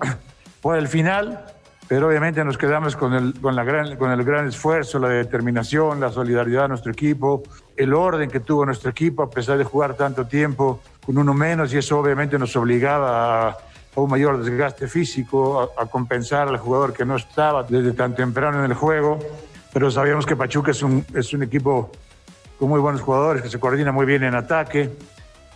[0.63, 1.43] por el final,
[1.89, 5.99] pero obviamente nos quedamos con el, con, la gran, con el gran esfuerzo, la determinación,
[5.99, 7.43] la solidaridad de nuestro equipo,
[7.75, 11.73] el orden que tuvo nuestro equipo a pesar de jugar tanto tiempo con uno menos
[11.73, 16.57] y eso obviamente nos obligaba a, a un mayor desgaste físico, a, a, compensar al
[16.57, 19.19] jugador que no estaba desde tan temprano en el juego,
[19.73, 21.91] pero sabíamos que Pachuca es un, es un equipo
[22.57, 24.91] con muy buenos jugadores, que se coordina muy bien en ataque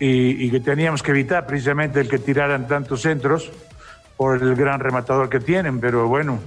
[0.02, 3.54] y, y que teníamos que evitar precisamente el que tiraran tantos centros
[4.18, 6.40] por el gran rematador que tienen, pero bueno,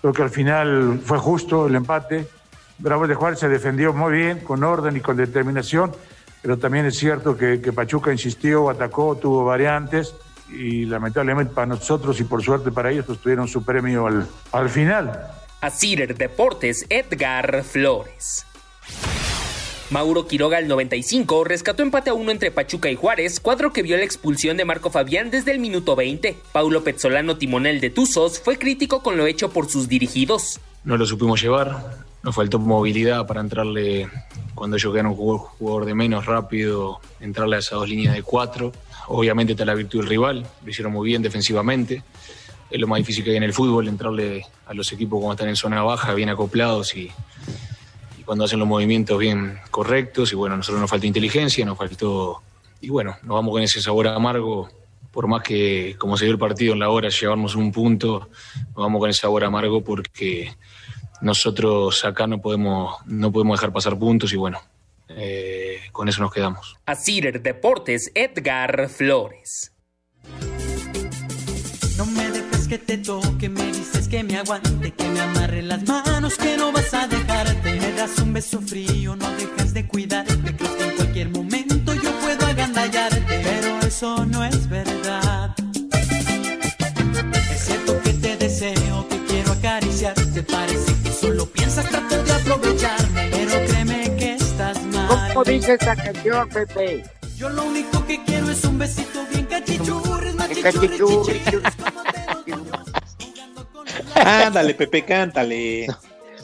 [0.00, 2.26] creo que al final fue justo el empate.
[2.78, 5.92] Bravo de Juárez se defendió muy bien, con orden y con determinación,
[6.42, 10.14] pero también es cierto que, Pachuca insistió, atacó, tuvo variantes
[10.50, 14.68] y lamentablemente para nosotros y por suerte para ellos pues tuvieron su premio al, al
[14.68, 15.28] final.
[15.60, 18.45] A Cider Deportes, Edgar Flores.
[19.90, 23.96] Mauro Quiroga al 95 rescató empate a uno entre Pachuca y Juárez, cuadro que vio
[23.96, 26.36] la expulsión de Marco Fabián desde el minuto 20.
[26.50, 30.58] Paulo Pezzolano, timonel de Tuzos, fue crítico con lo hecho por sus dirigidos.
[30.82, 34.08] No lo supimos llevar, nos faltó movilidad para entrarle,
[34.56, 38.72] cuando ellos quedan un jugador de menos rápido, entrarle a esas dos líneas de cuatro.
[39.06, 42.02] Obviamente está la virtud del rival, lo hicieron muy bien defensivamente.
[42.68, 45.48] Es lo más difícil que hay en el fútbol, entrarle a los equipos cuando están
[45.48, 47.12] en zona baja, bien acoplados y
[48.26, 50.32] cuando hacen los movimientos bien correctos.
[50.32, 52.42] Y bueno, a nosotros nos falta inteligencia, nos faltó.
[52.80, 54.68] Y bueno, nos vamos con ese sabor amargo.
[55.10, 58.76] Por más que, como se dio el partido en la hora, llevarnos un punto, nos
[58.76, 60.54] vamos con ese sabor amargo porque
[61.22, 64.60] nosotros acá no podemos, no podemos dejar pasar puntos y bueno,
[65.08, 66.76] eh, con eso nos quedamos.
[66.84, 69.72] A Cider Deportes, Edgar Flores.
[71.96, 75.82] No me dejes que te toque, me dices que me aguante, que me amarre las
[75.88, 77.65] manos, que no vas a dejarte.
[77.96, 82.46] Das un beso frío, no dejas de cuidarte, crees que en cualquier momento yo puedo
[82.46, 85.54] agandallarte, pero eso no es verdad.
[87.50, 93.30] Es cierto que te deseo, que quiero acariciarte, parece que solo piensas tratar de aprovecharme,
[93.30, 95.32] pero créeme que estás mal.
[95.32, 97.02] ¿Cómo dice esta canción, Pepe?
[97.38, 101.40] Yo lo único que quiero es un besito bien cachichurris, Cachichurri.
[104.14, 105.86] Ándale, Pepe, cántale.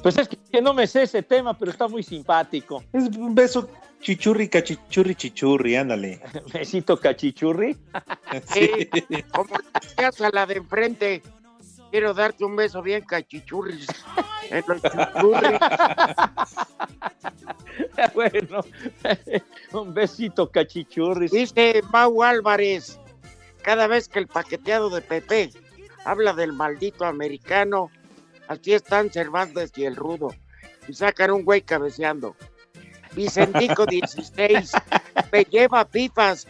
[0.03, 2.83] Pues es que no me sé ese tema, pero está muy simpático.
[2.93, 3.69] Es un beso
[4.01, 6.21] chichurri, cachichurri, chichurri, ándale.
[6.53, 7.77] Besito cachichurri.
[8.47, 8.89] Sí,
[9.31, 9.55] como
[9.95, 11.23] seas a la de enfrente,
[11.91, 13.87] quiero darte un beso bien cachichurris.
[14.51, 15.61] En los chichurris.
[18.15, 18.65] bueno,
[19.73, 21.31] un besito cachichurris.
[21.31, 22.99] Dice Mau Álvarez,
[23.61, 25.51] cada vez que el paqueteado de Pepe
[26.07, 27.91] habla del maldito americano,
[28.53, 30.29] aquí están Cervantes y el Rudo,
[30.89, 32.37] y sacan un güey cabeceando.
[33.15, 34.73] Vicentico 16,
[35.31, 36.47] me lleva pifas.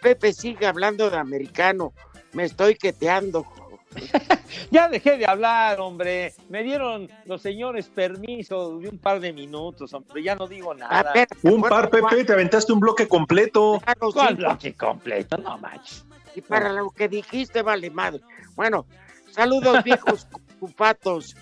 [0.00, 1.92] Pepe sigue hablando de americano,
[2.32, 3.46] me estoy queteando.
[4.70, 6.34] Ya dejé de hablar, hombre.
[6.48, 10.22] Me dieron los señores permiso de un par de minutos, hombre.
[10.22, 11.12] Ya no digo nada.
[11.12, 13.80] Ver, Un par, Pepe, te aventaste un bloque completo.
[13.84, 15.36] Claro, ¿Cuál sí, bloque completo?
[15.38, 16.04] No manches.
[16.34, 18.20] Y para lo que dijiste, vale madre.
[18.54, 18.86] Bueno,
[19.30, 20.26] saludos viejos
[20.60, 21.36] cupatos.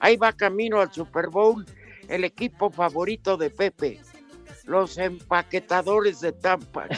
[0.00, 1.64] Ahí va camino al Super Bowl
[2.08, 4.00] el equipo favorito de Pepe,
[4.64, 6.86] los empaquetadores de Tampa.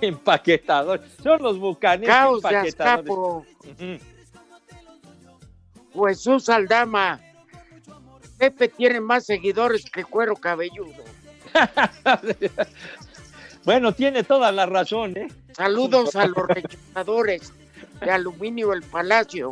[0.00, 1.02] Empaquetador.
[1.22, 3.10] Son los bucaneros Caos de empaquetadores.
[3.10, 3.46] Azcapo,
[5.92, 6.06] Ujú.
[6.06, 7.20] Jesús Aldama.
[8.38, 11.04] Pepe tiene más seguidores que cuero cabelludo.
[13.62, 15.28] Bueno, tiene toda la razón, ¿eh?
[15.52, 17.52] Saludos a los rechazadores
[18.00, 19.50] de aluminio El Palacio,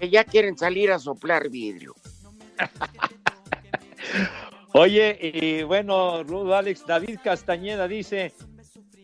[0.00, 1.94] que ya quieren salir a soplar vidrio.
[4.72, 8.32] Oye, y bueno, Rudo Alex, David Castañeda dice,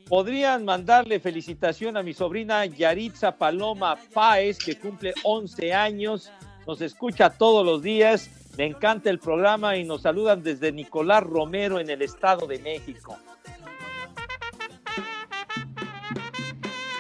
[0.09, 6.32] ¿podrían mandarle felicitación a mi sobrina Yaritza Paloma Páez, que cumple 11 años,
[6.66, 11.78] nos escucha todos los días, me encanta el programa y nos saludan desde Nicolás Romero
[11.78, 13.18] en el Estado de México.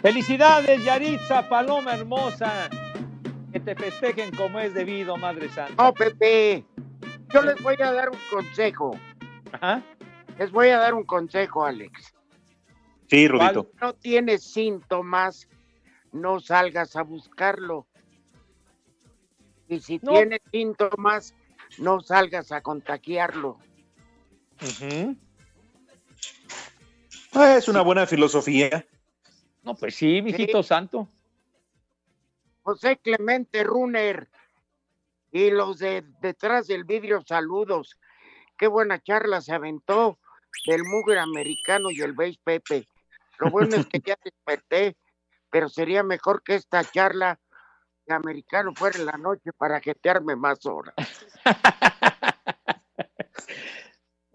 [0.02, 2.68] Felicidades, Yaritza Paloma hermosa.
[3.66, 5.82] Te festejen como es debido, Madre Santa.
[5.82, 6.64] No, Pepe,
[7.34, 8.96] yo les voy a dar un consejo.
[9.50, 9.82] Ajá.
[10.38, 12.14] Les voy a dar un consejo, Alex.
[13.10, 13.64] Sí, Rudito.
[13.64, 15.48] Cuando no tienes síntomas,
[16.12, 17.88] no salgas a buscarlo.
[19.66, 20.12] Y si No.
[20.12, 21.34] tiene síntomas,
[21.78, 23.58] no salgas a contagiarlo.
[27.32, 28.86] Ah, es una buena filosofía.
[29.64, 31.08] No, pues sí, mijito santo.
[32.66, 34.28] José Clemente Runner
[35.30, 37.96] y los de detrás del vidrio, saludos.
[38.58, 40.18] Qué buena charla se aventó
[40.66, 42.88] del mugre americano y el beige Pepe.
[43.38, 44.96] Lo bueno es que ya desperté,
[45.48, 47.38] pero sería mejor que esta charla
[48.04, 50.96] de americano fuera en la noche para jetearme más horas.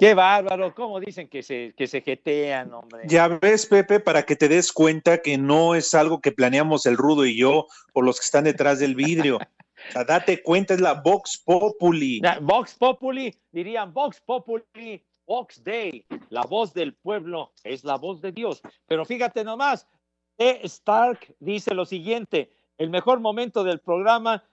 [0.02, 3.04] Qué bárbaro, ¿cómo dicen que se, que se jetean, hombre?
[3.06, 6.98] Ya ves, Pepe, para que te des cuenta que no es algo que planeamos el
[6.98, 9.38] Rudo y yo o los que están detrás del vidrio.
[9.38, 12.20] O sea, date cuenta, es la Vox Populi.
[12.42, 18.32] Vox Populi, dirían Vox Populi, Vox Day, la voz del pueblo es la voz de
[18.32, 18.64] Dios.
[18.88, 19.88] Pero fíjate nomás,
[20.36, 20.62] E.
[20.64, 24.44] Stark dice lo siguiente, el mejor momento del programa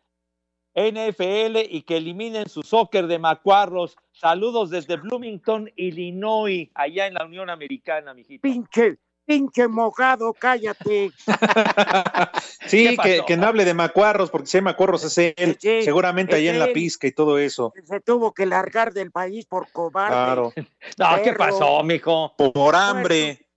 [0.74, 3.96] NFL y que eliminen su soccer de macuarros.
[4.12, 8.42] Saludos desde Bloomington, Illinois, allá en la Unión Americana, mijito.
[8.42, 11.10] Pinche, pinche mojado, cállate.
[12.66, 16.32] Sí, ¿Qué que, no hable de macuarros, porque si hay macuarros es él, Sí, seguramente
[16.32, 17.72] es ahí en la pizca y todo eso.
[17.84, 20.12] Se tuvo que largar del país por cobarde.
[20.12, 20.52] Claro.
[20.98, 22.34] No, ¿qué pasó, mijo?
[22.36, 23.48] Por hambre.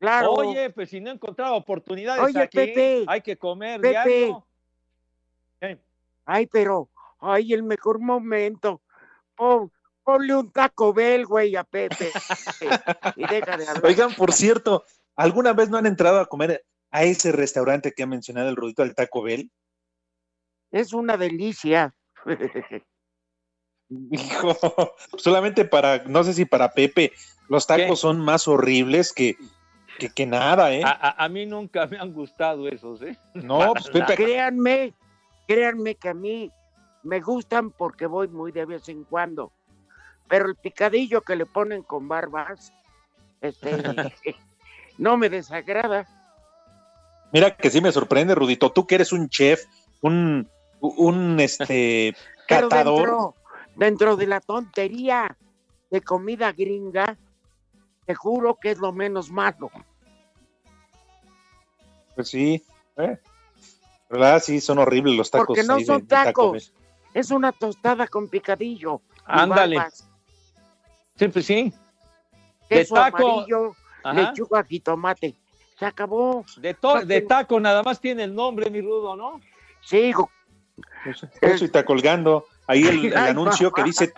[0.00, 0.32] Claro.
[0.32, 3.90] Oye, pues si no encontraba oportunidades Oye, aquí, Pepe, hay que comer Pepe.
[3.90, 4.46] diario.
[6.26, 8.82] Ay, pero, ay, el mejor momento.
[9.34, 12.12] Pon- ponle un taco bel, güey, a Pepe.
[13.16, 13.86] y deja de hablar.
[13.86, 14.84] Oigan, por cierto,
[15.14, 18.82] ¿alguna vez no han entrado a comer a ese restaurante que ha mencionado el Rudito,
[18.82, 19.50] al Taco Bell?
[20.70, 21.94] Es una delicia.
[24.10, 24.56] Hijo,
[25.16, 27.12] solamente para, no sé si para Pepe,
[27.48, 27.96] los tacos ¿Qué?
[27.96, 29.36] son más horribles que,
[29.98, 30.82] que, que nada, ¿eh?
[30.84, 33.16] A, a- a mí nunca me han gustado esos, ¿eh?
[33.34, 34.92] no, pues Pepe, créanme,
[35.46, 36.50] créanme que a mí
[37.02, 39.52] me gustan porque voy muy de vez en cuando.
[40.28, 42.72] Pero el picadillo que le ponen con barbas,
[43.40, 43.70] este,
[44.98, 46.06] no me desagrada.
[47.32, 49.64] mira que sí me sorprende, Rudito, tú que eres un chef,
[50.02, 50.48] un,
[50.80, 52.14] un este,
[52.48, 52.96] Pero catador.
[52.98, 53.34] dentro,
[53.76, 55.36] dentro de la tontería
[55.90, 57.16] de comida gringa,
[58.04, 59.70] te juro que es lo menos malo.
[62.14, 62.64] Pues sí,
[62.96, 63.18] ¿eh?
[64.08, 64.42] ¿Verdad?
[64.42, 65.46] Sí, son horribles los tacos.
[65.48, 66.72] Porque no ahí de- son de Taco tacos.
[67.14, 69.00] Es una tostada con picadillo.
[69.24, 69.78] Ándale.
[71.16, 71.72] Sí, pues sí.
[72.68, 73.28] De queso taco.
[73.28, 74.12] amarillo, Ajá.
[74.30, 75.34] lechuga, jitomate.
[75.78, 76.44] Se acabó.
[76.58, 79.40] De, to- de taco nada más tiene el nombre, mi rudo, ¿no?
[79.82, 80.12] Sí,
[81.04, 82.46] Eso y está colgando.
[82.66, 84.12] Ahí el, el Ay, anuncio que dice,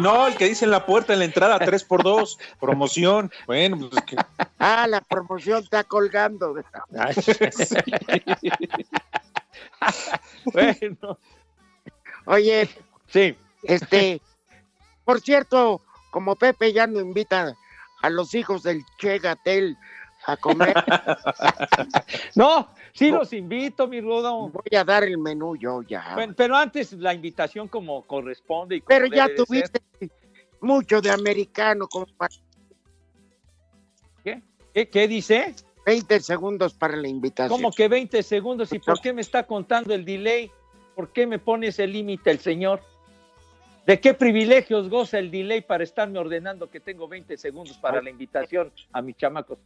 [0.00, 3.30] no, el que dice en la puerta, en la entrada, 3 por 2 promoción.
[3.46, 4.16] Bueno, pues es que-
[4.58, 6.54] Ah, la promoción está colgando.
[10.52, 11.18] bueno,
[12.26, 12.68] Oye,
[13.08, 13.36] sí.
[13.62, 14.20] este,
[15.04, 17.56] por cierto, como Pepe ya no invita
[18.02, 19.76] a los hijos del Che Gatel
[20.26, 20.74] a comer,
[22.36, 24.48] No, sí los invito, mi rudo.
[24.50, 26.14] voy a dar el menú yo ya.
[26.14, 28.76] Bueno, pero antes la invitación como corresponde.
[28.76, 29.36] Y como Pero ya ser.
[29.36, 29.80] tuviste
[30.60, 32.06] mucho de americano, como
[34.22, 34.42] ¿Qué?
[34.72, 35.54] ¿Qué, qué dice?
[35.84, 37.48] 20 segundos para la invitación.
[37.48, 38.72] Como que 20 segundos.
[38.72, 40.50] ¿Y por qué me está contando el delay?
[40.94, 42.82] ¿Por qué me pone ese límite el señor?
[43.86, 48.10] ¿De qué privilegios goza el delay para estarme ordenando que tengo 20 segundos para la
[48.10, 49.58] invitación a mis chamacos?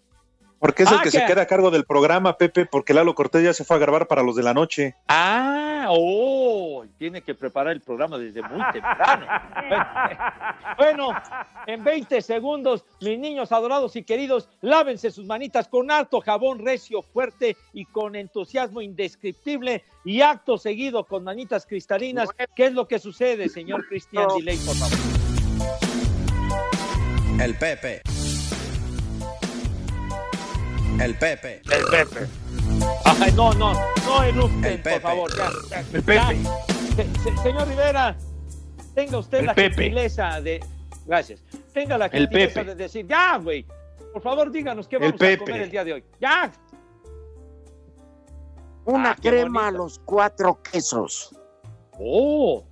[0.58, 3.14] Porque es el Ah, que que- se queda a cargo del programa, Pepe, porque Lalo
[3.14, 4.94] Cortés ya se fue a grabar para los de la noche.
[5.08, 9.26] Ah, oh, tiene que preparar el programa desde muy temprano.
[10.76, 11.08] Bueno,
[11.66, 17.00] en 20 segundos, mis niños adorados y queridos, lávense sus manitas con alto jabón recio,
[17.02, 22.28] fuerte y con entusiasmo indescriptible y acto seguido con manitas cristalinas.
[22.54, 24.98] ¿Qué es lo que sucede, señor Cristian Diley, por favor?
[27.40, 28.02] El Pepe.
[31.00, 31.62] El Pepe.
[31.70, 32.26] El Pepe.
[33.04, 33.72] Ay, no, no,
[34.04, 35.00] no erupten, El por Pepe.
[35.00, 35.50] favor, ya.
[35.70, 36.28] ya, El ya.
[36.28, 36.42] Pepe.
[36.96, 38.16] Se- se- señor Rivera,
[38.94, 39.74] tenga usted El la Pepe.
[39.74, 40.64] gentileza de.
[41.06, 41.42] Gracias.
[41.72, 42.70] Tenga la El gentileza Pepe.
[42.70, 43.66] de decir, ya, güey.
[44.12, 45.44] Por favor, díganos qué El vamos a Pepe.
[45.44, 46.04] comer el día de hoy.
[46.20, 46.50] ¡Ya!
[48.86, 51.34] Una Ah, crema a los cuatro quesos.
[51.98, 52.64] ¡Oh!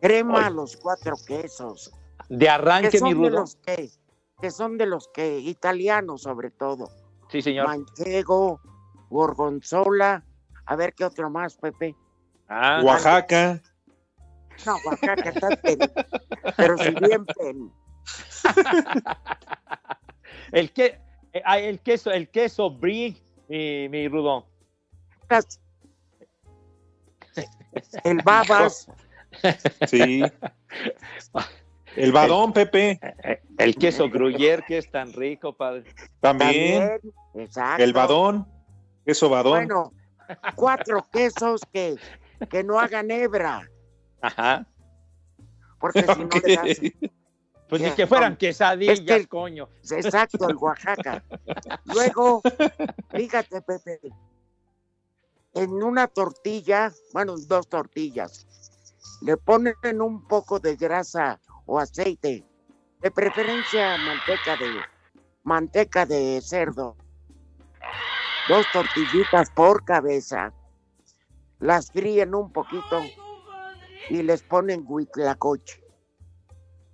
[0.00, 1.90] Crema a los cuatro quesos.
[2.28, 3.30] De arranque, que mi de rudo.
[3.40, 3.88] los que,
[4.40, 6.90] que son de los que, italianos sobre todo.
[7.28, 7.66] Sí, señor.
[7.66, 8.60] Manchego,
[9.08, 10.24] gorgonzola,
[10.66, 11.96] a ver qué otro más, Pepe.
[12.48, 13.62] Ah, Oaxaca.
[14.64, 15.92] No, Oaxaca está pen-
[16.56, 17.72] pero si bien pen.
[20.52, 21.00] el, que,
[21.32, 23.16] eh, ah, el queso, el queso brie,
[23.48, 24.46] mi, mi Rudo?
[28.04, 28.88] El babas.
[29.86, 30.22] Sí.
[31.96, 33.00] El badón, Pepe.
[33.58, 35.84] El queso gruyer que es tan rico, padre.
[36.20, 37.00] También.
[37.34, 37.82] Exacto.
[37.82, 38.46] El badón.
[39.04, 39.66] Queso badón.
[39.66, 39.92] Bueno,
[40.56, 41.96] cuatro quesos que,
[42.50, 43.68] que no hagan hebra.
[44.20, 44.66] Ajá.
[45.78, 47.10] Porque si no le das.
[47.68, 48.38] Pues ni Ya, que fueran no.
[48.38, 49.68] quesadillas, Es que el- coño.
[49.90, 51.24] Exacto, el Oaxaca.
[51.86, 52.40] Luego,
[53.10, 53.98] fíjate, Pepe,
[55.54, 58.46] en una tortilla, bueno, dos tortillas,
[59.22, 62.44] le ponen un poco de grasa o aceite,
[63.00, 64.80] de preferencia manteca de
[65.42, 66.96] manteca de cerdo.
[68.48, 70.52] Dos tortillitas por cabeza,
[71.58, 73.02] las fríen un poquito
[74.08, 75.82] y les ponen huitlacoche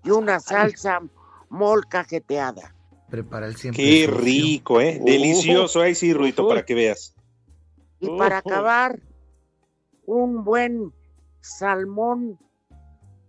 [0.05, 1.01] y una salsa
[1.49, 2.75] mol cajeteada.
[3.11, 3.85] Prepara el siempre.
[3.85, 5.01] Qué rico, ¿eh?
[5.05, 5.81] Delicioso.
[5.83, 7.15] Ahí sí, Ruito, para que veas.
[8.01, 9.01] Y para acabar,
[10.07, 10.93] un buen
[11.41, 12.39] salmón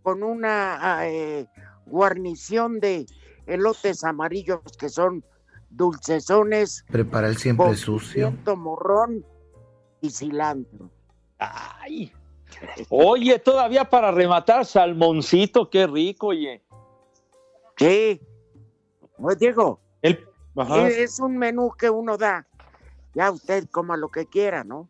[0.03, 1.47] con una ah, eh,
[1.85, 3.05] guarnición de
[3.47, 5.23] elotes amarillos que son
[5.69, 8.33] dulcezones, Prepara el siempre con sucio.
[8.55, 9.25] morrón
[10.01, 10.91] y cilantro.
[11.39, 12.11] Ay.
[12.89, 16.61] Oye, todavía para rematar, salmoncito, qué rico, oye.
[17.77, 18.21] Sí,
[19.17, 20.27] pues Diego, El...
[20.55, 20.87] Ajá.
[20.87, 22.45] es un menú que uno da.
[23.15, 24.89] Ya usted coma lo que quiera, ¿no?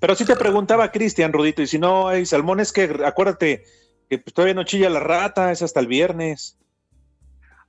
[0.00, 3.64] Pero sí te preguntaba Cristian, Rudito, y si no hay salmón, es que acuérdate
[4.10, 6.58] que pues, todavía no chilla la rata, es hasta el viernes.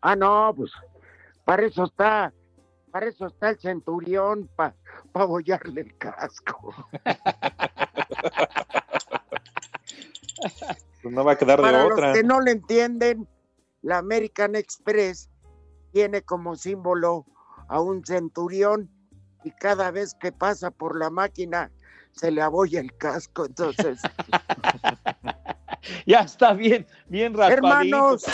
[0.01, 0.71] Ah, no, pues
[1.45, 2.33] para eso está,
[2.91, 4.75] para eso está el centurión, para
[5.11, 6.73] pa bollarle el casco.
[11.03, 12.07] Pues no va a quedar de Para otra.
[12.09, 13.27] los que no le entienden,
[13.83, 15.29] la American Express
[15.91, 17.25] tiene como símbolo
[17.67, 18.89] a un centurión
[19.43, 21.71] y cada vez que pasa por la máquina
[22.11, 23.45] se le abolla el casco.
[23.45, 23.99] Entonces,
[26.05, 27.55] Ya está bien, bien raspadito.
[28.17, 28.25] hermanos,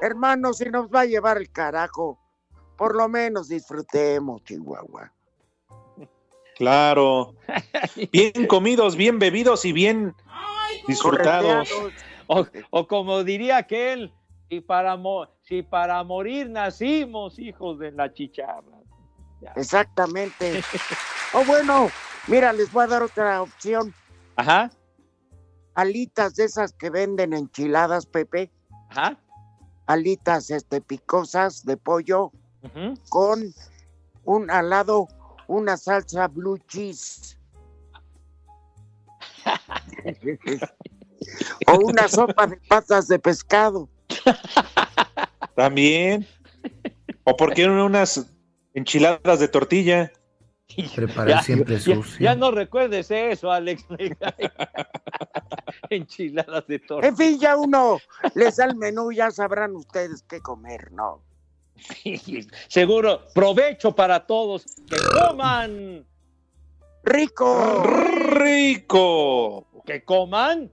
[0.00, 2.18] hermanos, si nos va a llevar el carajo,
[2.76, 5.12] por lo menos disfrutemos, Chihuahua.
[6.56, 7.34] Claro.
[8.12, 10.14] Bien comidos, bien bebidos y bien
[10.86, 11.68] disfrutados.
[12.26, 14.12] O, o como diría aquel,
[14.48, 18.62] si para, mo- si para morir nacimos hijos de la chicharra.
[19.56, 20.62] Exactamente.
[21.32, 21.90] O bueno,
[22.28, 23.92] mira, les voy a dar otra opción.
[24.36, 24.70] Ajá,
[25.74, 28.50] Alitas de esas que venden enchiladas, Pepe.
[28.90, 29.18] ajá.
[29.86, 32.32] Alitas este, picosas de pollo
[33.10, 33.52] con
[34.24, 35.08] un al lado
[35.46, 37.36] una salsa blue cheese.
[41.66, 43.88] o una sopa de patas de pescado.
[45.54, 46.26] También.
[47.24, 48.26] O por qué no unas
[48.72, 50.12] enchiladas de tortilla.
[50.94, 52.24] Prepara el siempre ya- sucio.
[52.24, 53.84] ya no recuerdes eso, Alex.
[55.90, 57.06] Enchiladas de torta.
[57.08, 57.98] En fin, ya uno
[58.34, 61.22] les da el menú, ya sabrán ustedes qué comer, ¿no?
[62.68, 64.64] Seguro, provecho para todos.
[64.88, 66.06] Que coman,
[67.02, 69.66] Rico, Rico.
[69.84, 70.70] que coman.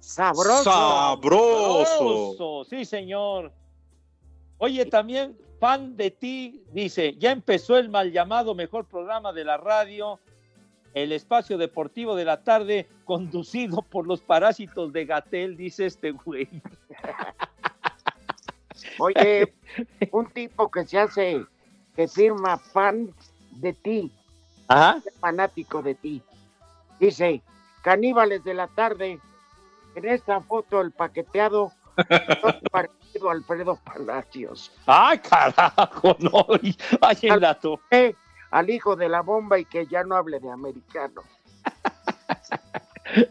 [0.00, 0.64] sabroso.
[0.64, 1.84] Sabroso.
[1.84, 3.52] Sabroso, Sí, señor.
[4.58, 9.56] Oye, también fan de ti, dice, ya empezó el mal llamado mejor programa de la
[9.56, 10.20] radio,
[10.94, 16.48] el espacio deportivo de la tarde, conducido por los parásitos de Gatel, dice este güey.
[18.98, 19.52] Oye,
[20.12, 21.44] un tipo que se hace,
[21.94, 23.12] que firma fan
[23.52, 24.12] de ti,
[24.68, 25.02] Ajá.
[25.20, 26.22] fanático de ti.
[27.00, 27.42] Dice,
[27.82, 29.18] caníbales de la tarde,
[29.94, 31.72] en esta foto el paqueteado,
[33.30, 34.72] Alfredo Palacios.
[34.86, 36.16] ¡Ay, carajo!
[36.20, 36.46] No,
[37.02, 37.80] ay, el dato.
[37.90, 38.14] Eh,
[38.50, 41.22] al hijo de la bomba y que ya no hable de americano.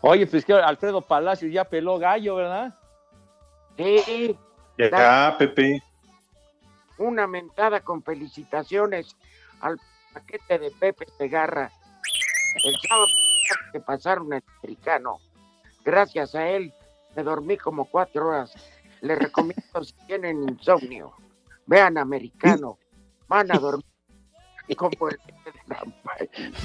[0.00, 2.74] Oye, pues que Alfredo Palacios ya peló gallo, ¿verdad?
[3.76, 4.36] Sí,
[4.76, 5.82] Ya, Pepe.
[6.98, 9.16] una mentada con felicitaciones
[9.60, 9.78] al
[10.14, 11.70] paquete de Pepe Segarra.
[12.64, 13.06] El sábado
[13.72, 15.18] que pasaron el americano.
[15.84, 16.72] Gracias a él
[17.16, 18.52] me dormí como cuatro horas.
[19.00, 21.12] Les recomiendo si tienen insomnio.
[21.66, 22.78] Vean americano.
[23.28, 23.84] Van a dormir
[24.76, 25.18] como el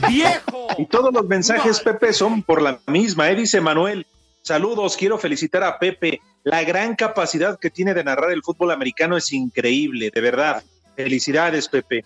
[0.08, 0.68] ¡Viejo!
[0.78, 3.30] Y todos los mensajes, Pepe, son por la misma.
[3.30, 3.36] ¿eh?
[3.36, 4.06] Dice Manuel,
[4.42, 6.22] saludos, quiero felicitar a Pepe.
[6.44, 10.64] La gran capacidad que tiene de narrar el fútbol americano es increíble, de verdad.
[10.96, 12.04] Felicidades, Pepe.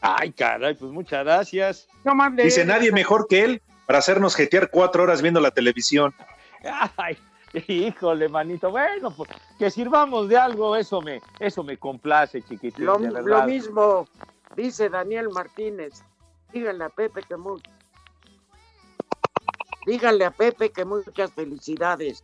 [0.00, 1.88] Ay, caray, pues muchas gracias.
[2.04, 2.44] No mande.
[2.44, 6.14] Dice, nadie mejor que él para hacernos jetear cuatro horas viendo la televisión.
[6.96, 7.18] Ay,
[7.68, 8.70] híjole, manito.
[8.70, 12.84] Bueno, pues que sirvamos de algo, eso me, eso me complace, chiquitín.
[12.86, 13.46] Lo, de lo verdad.
[13.46, 14.06] mismo,
[14.56, 16.04] Dice Daniel Martínez,
[16.52, 17.62] díganle a Pepe que muy...
[19.86, 22.22] Díganle a Pepe que muchas felicidades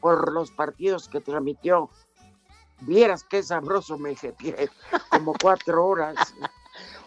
[0.00, 1.88] por los partidos que transmitió.
[2.80, 4.68] Vieras qué sabroso me jeteé,
[5.10, 6.34] como cuatro horas.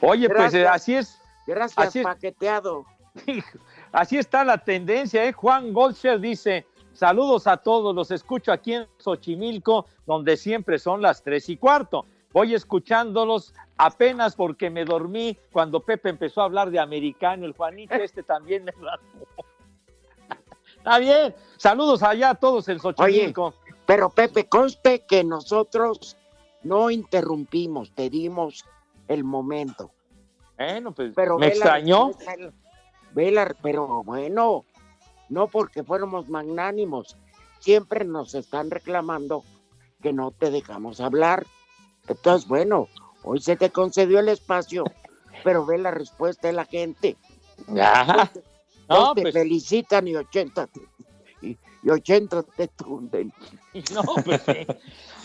[0.02, 1.20] Oye, pues eh, así es.
[1.46, 2.06] Gracias, Así es.
[2.06, 2.86] paqueteado.
[3.92, 5.34] Así está la tendencia, ¿eh?
[5.34, 6.68] Juan Goldsher dice,
[7.00, 12.06] saludos a todos, los escucho aquí en Xochimilco, donde siempre son las tres y cuarto.
[12.34, 17.96] Voy escuchándolos apenas porque me dormí cuando Pepe empezó a hablar de americano, el Juanito
[17.96, 18.74] este también me.
[20.78, 23.54] Está bien, saludos allá a todos en Xochimilco.
[23.86, 26.16] Pero Pepe, conste que nosotros
[26.64, 28.64] no interrumpimos, te dimos
[29.08, 29.92] el momento.
[30.58, 32.10] Bueno, pues Pero me extrañó.
[32.10, 32.52] respuesta,
[33.14, 34.66] ve la- pero bueno,
[35.30, 37.16] no porque fuéramos magnánimos,
[37.60, 39.44] siempre nos están reclamando
[40.02, 41.46] que no te dejamos hablar.
[42.08, 42.88] Entonces, bueno,
[43.24, 44.84] hoy se te concedió el espacio,
[45.44, 47.18] pero ve la respuesta de la gente.
[47.80, 48.32] Ajá.
[48.88, 50.82] No, te pues- felicitan y 80 te,
[51.42, 53.32] y, y 80 te tunden.
[53.94, 54.66] No, pues sí.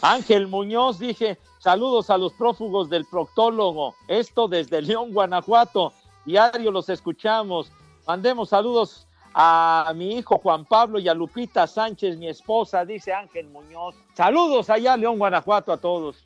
[0.02, 5.94] Ángel Muñoz dije, saludos a los prófugos del proctólogo, esto desde León, Guanajuato,
[6.26, 7.72] diario los escuchamos,
[8.06, 13.48] mandemos saludos a mi hijo Juan Pablo y a Lupita Sánchez, mi esposa, dice Ángel
[13.48, 13.96] Muñoz.
[14.14, 16.22] Saludos allá León, Guanajuato a todos.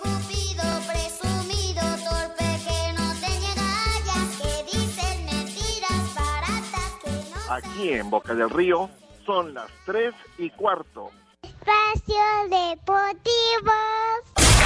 [0.00, 7.54] Cupido presumido, torpe que no te agallas, que dicen mentiras baratas que no.
[7.54, 8.88] Aquí en Boca del Río
[9.26, 11.10] son las 3 y cuarto.
[11.42, 12.16] Espacio
[12.48, 13.72] Deportivo.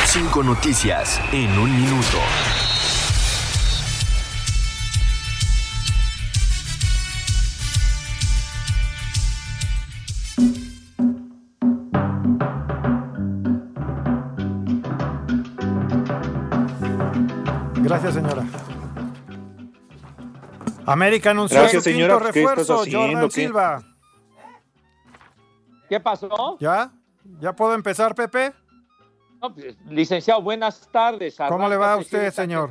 [0.07, 2.19] Cinco noticias en un minuto.
[18.01, 18.47] Gracias, señora.
[20.87, 22.15] América anunció Gracias, su señora.
[22.15, 23.07] quinto ¿Qué estás refuerzo, haciendo?
[23.09, 23.35] Jordan ¿Qué?
[23.35, 23.83] Silva.
[25.89, 26.57] ¿Qué pasó?
[26.61, 26.93] ¿Ya?
[27.41, 28.53] ¿Ya puedo empezar, Pepe?
[29.43, 31.37] No, pues, licenciado, buenas tardes.
[31.49, 32.71] ¿Cómo le va a usted, señor?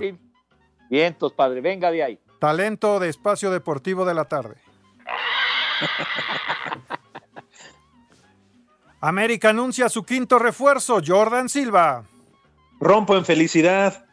[0.89, 2.19] Vientos, padre, venga de ahí.
[2.39, 4.55] Talento de Espacio Deportivo de la tarde.
[9.01, 12.05] América anuncia su quinto refuerzo, Jordan Silva.
[12.79, 14.06] Rompo en felicidad.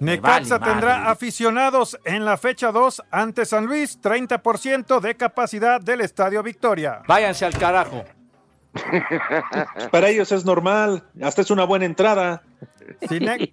[0.00, 1.10] Necaxa vale tendrá madre.
[1.12, 7.02] aficionados en la fecha 2 ante San Luis, 30% de capacidad del Estadio Victoria.
[7.06, 8.04] Váyanse al carajo.
[9.92, 11.04] Para ellos es normal.
[11.22, 12.42] Hasta es una buena entrada.
[13.08, 13.52] Sin, Hé-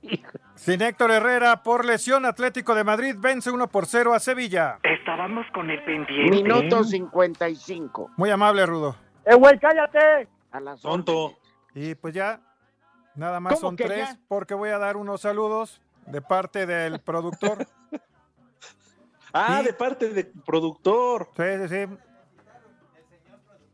[0.56, 4.80] sin Héctor Herrera por lesión, Atlético de Madrid vence 1 por 0 a Sevilla.
[4.84, 6.38] Estábamos con el pendiente.
[6.44, 8.12] Minuto 55.
[8.18, 8.96] Muy amable, Rudo.
[9.26, 10.28] ¡Eh, güey, cállate!
[10.52, 11.38] A las Tonto.
[11.76, 12.42] Y pues ya,
[13.16, 14.18] nada más ¿Cómo son tres ya?
[14.28, 17.66] porque voy a dar unos saludos de parte del productor.
[19.34, 19.68] Ah, Sí.
[19.68, 21.30] de parte del productor.
[21.38, 21.95] Sí, sí, sí.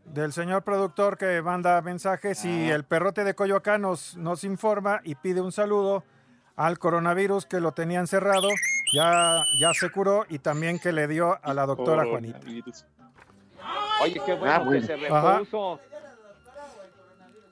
[0.06, 2.48] Del señor productor que manda mensajes Ah.
[2.48, 6.04] y el perrote de Coyoacán nos, nos informa y pide un saludo
[6.56, 8.48] al coronavirus que lo tenían cerrado,
[8.94, 12.40] ya, ya se curó y también que le dio a la doctora Juanita.
[14.04, 15.34] Oye, qué bueno Ah, que se Ajá.
[15.40, 15.80] repuso.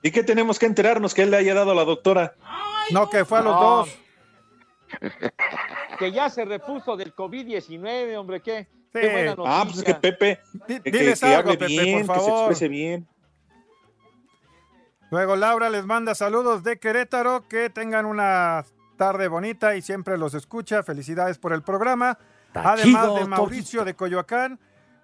[0.04, 2.36] ¿Y qué tenemos que enterarnos que él le haya dado a la doctora?
[2.92, 3.62] No, que fue a los No.
[3.78, 3.98] dos.
[6.00, 8.68] Que ya se repuso del COVID-19, hombre, ¿qué?
[8.94, 9.00] Sí.
[9.02, 9.60] Qué buena noticia.
[9.62, 12.16] Ah, pues es que Pepe, Di- que, que- diles que algo, hable Pepe, bien, por
[12.16, 12.40] que se favor.
[12.52, 13.08] exprese bien.
[15.12, 18.66] Luego Laura les manda saludos de Querétaro, que tengan una
[18.98, 20.84] tarde bonita y siempre los escucha.
[20.84, 22.18] Felicidades por el programa.
[22.48, 24.60] Está Además chido, de Mauricio de Coyoacán,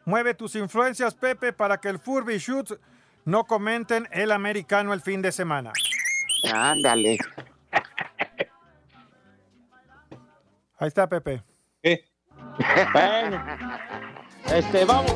[0.05, 2.77] mueve tus influencias, Pepe, para que el Furby Shoots
[3.25, 5.71] no comenten el americano el fin de semana.
[6.51, 7.17] Ándale.
[10.81, 11.43] Ahí está, Pepe.
[11.83, 12.05] ¿Qué?
[12.91, 13.45] Bueno,
[14.51, 15.13] este, vamos.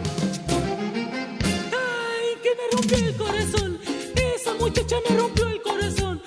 [1.73, 3.79] Ay, que me rompió el corazón.
[4.15, 6.21] Esa muchacha me rompió el corazón.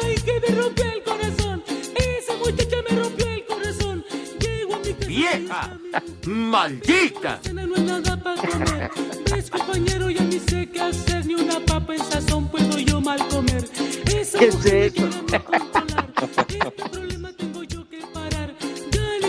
[0.00, 1.64] Ay, que me rompió el corazón.
[1.96, 4.04] Esa muchacha me rompió el corazón.
[4.38, 5.08] Llego a mi casa.
[5.08, 5.78] ¡Vieja!
[6.26, 7.40] ¡Maldita!
[7.52, 8.90] No hay nada para comer.
[9.28, 11.26] Ves, compañero, ya ni sé qué hacer.
[11.26, 13.64] Ni una papa en sazón puedo yo mal comer.
[14.06, 15.08] Esa ¿Qué es eso?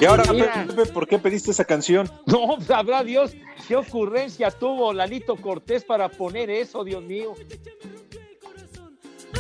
[0.04, 0.24] Y ahora.
[0.68, 2.10] Pepe, ¿por qué pediste esa canción?
[2.26, 3.34] No, sabrá Dios
[3.68, 7.36] qué ocurrencia tuvo Lalito Cortés para poner eso, Dios mío.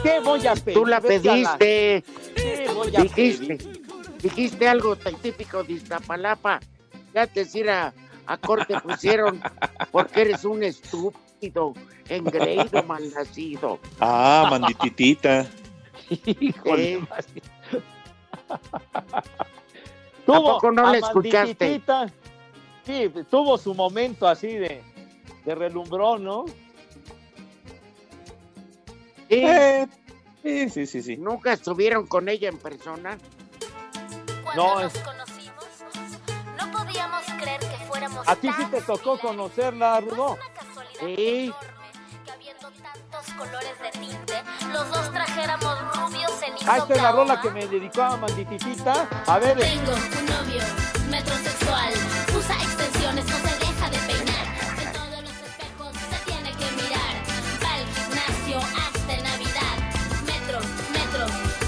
[0.02, 0.74] ¿Qué voy a pedir?
[0.80, 2.04] Tú la pediste.
[2.36, 3.56] ¿Qué voy a Dijiste.
[3.58, 3.84] pedir?
[4.22, 6.62] Dijiste algo tan típico de Iztapalapa.
[7.14, 7.94] Ya te decir a,
[8.26, 9.42] a corte pusieron
[9.92, 11.74] porque eres un estúpido,
[12.08, 13.80] engreído, malnacido.
[14.00, 15.46] Ah, mandititita.
[16.10, 17.02] Híjole, Eh.
[20.26, 21.82] Tuvo poco no a le escuchaste?
[22.86, 24.84] Sí, tuvo su momento así de,
[25.46, 26.46] de relumbrón, ¿no?
[29.30, 29.40] Sí.
[29.46, 29.88] Eh,
[30.44, 31.18] sí, sí, sí, sí.
[31.18, 33.18] ¿Nunca estuvieron con ella en persona?
[33.18, 35.66] No, Cuando nos es- conocimos,
[36.60, 40.38] no podíamos creer que fuéramos a ti sí te tocó conocerla, Rudo.
[41.00, 41.52] Sí.
[43.38, 44.34] Colores de tinte,
[44.72, 49.08] los dos trajéramos rubios en Ah, esta es la rola que me dedicó a Mandititita.
[49.28, 50.64] A ver, Tengo un novio
[51.10, 51.94] metrosexual,
[52.38, 54.46] usa extensiones, no se deja de peinar.
[54.82, 57.14] En todos los espejos se tiene que mirar.
[57.64, 59.78] Va al gimnasio hasta Navidad.
[60.26, 60.60] Metro,
[60.92, 61.28] metro,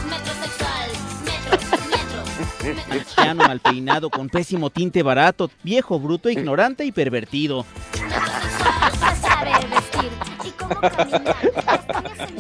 [0.10, 0.90] metrosexual.
[1.26, 1.54] Metro,
[1.90, 2.84] metro.
[2.92, 7.66] Anciano mal peinado con pésimo tinte barato, viejo bruto, ignorante y pervertido.
[8.00, 9.52] No sabe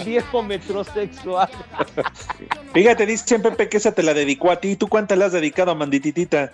[0.03, 1.49] viejo metrosexual.
[2.73, 4.75] Fíjate, dicen Pepe que esa te la dedicó a ti.
[4.75, 6.51] ¿Tú cuántas le has dedicado a Mandititita?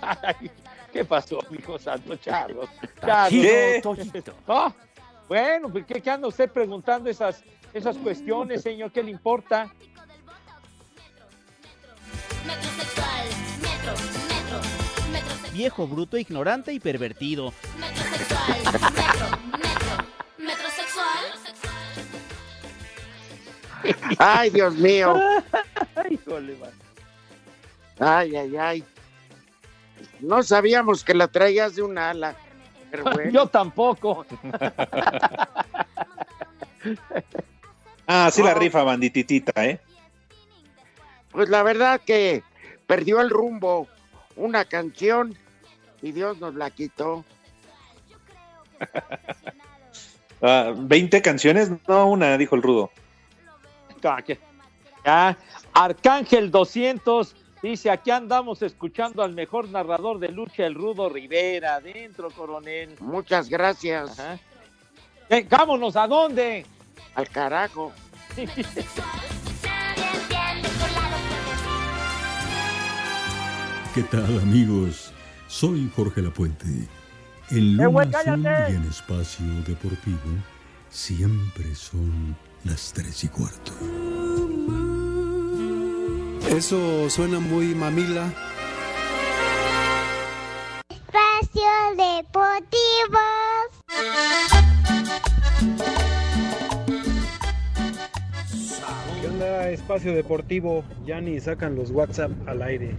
[0.00, 0.50] Ay,
[0.92, 2.68] ¿Qué pasó, mijo santo Charlos?
[3.00, 3.30] Charlos.
[3.30, 3.82] ¿Qué?
[4.46, 4.72] Ah,
[5.28, 7.42] bueno, pues ¿qué, qué anda usted preguntando esas,
[7.72, 8.92] esas cuestiones, señor?
[8.92, 9.72] ¿Qué le importa?
[12.46, 13.28] Metrosexual.
[13.62, 13.92] Metro,
[14.28, 14.60] metro,
[15.10, 15.52] metrosexual.
[15.54, 17.54] Viejo bruto, ignorante y pervertido.
[17.78, 18.58] Metrosexual.
[18.64, 19.11] Metro, metro,
[24.18, 25.14] Ay, Dios mío.
[27.98, 28.84] Ay, ay, ay.
[30.20, 32.34] No sabíamos que la traías de un ala.
[32.90, 33.30] Pero bueno.
[33.30, 34.26] Yo tampoco.
[38.06, 39.80] Ah, sí la rifa Bandititita, ¿eh?
[41.30, 42.42] Pues la verdad que
[42.86, 43.86] perdió el rumbo
[44.36, 45.36] una canción
[46.02, 47.24] y Dios nos la quitó.
[50.42, 51.70] Ah, ¿20 canciones?
[51.86, 52.90] No, una, dijo el rudo.
[54.04, 54.22] Ah,
[55.04, 55.38] Ya,
[55.74, 61.76] Arcángel 200 dice, aquí andamos escuchando al mejor narrador de lucha, el Rudo Rivera.
[61.76, 62.96] Adentro, coronel.
[63.00, 64.18] Muchas gracias.
[64.18, 64.38] Ajá.
[65.28, 66.66] Eh, vámonos, ¿a dónde?
[67.14, 67.92] Al carajo.
[73.94, 75.12] ¿Qué tal amigos?
[75.48, 76.66] Soy Jorge Lapuente.
[77.50, 80.18] En ¡Eh, Luna Azul y en Espacio Deportivo
[80.88, 82.34] siempre son
[82.64, 83.72] las tres y cuarto.
[86.48, 88.30] Eso suena muy mamila.
[90.90, 91.62] Espacio
[91.96, 93.18] Deportivo.
[99.20, 100.84] ¿Qué onda, espacio deportivo?
[101.06, 102.94] Ya ni sacan los WhatsApp al aire.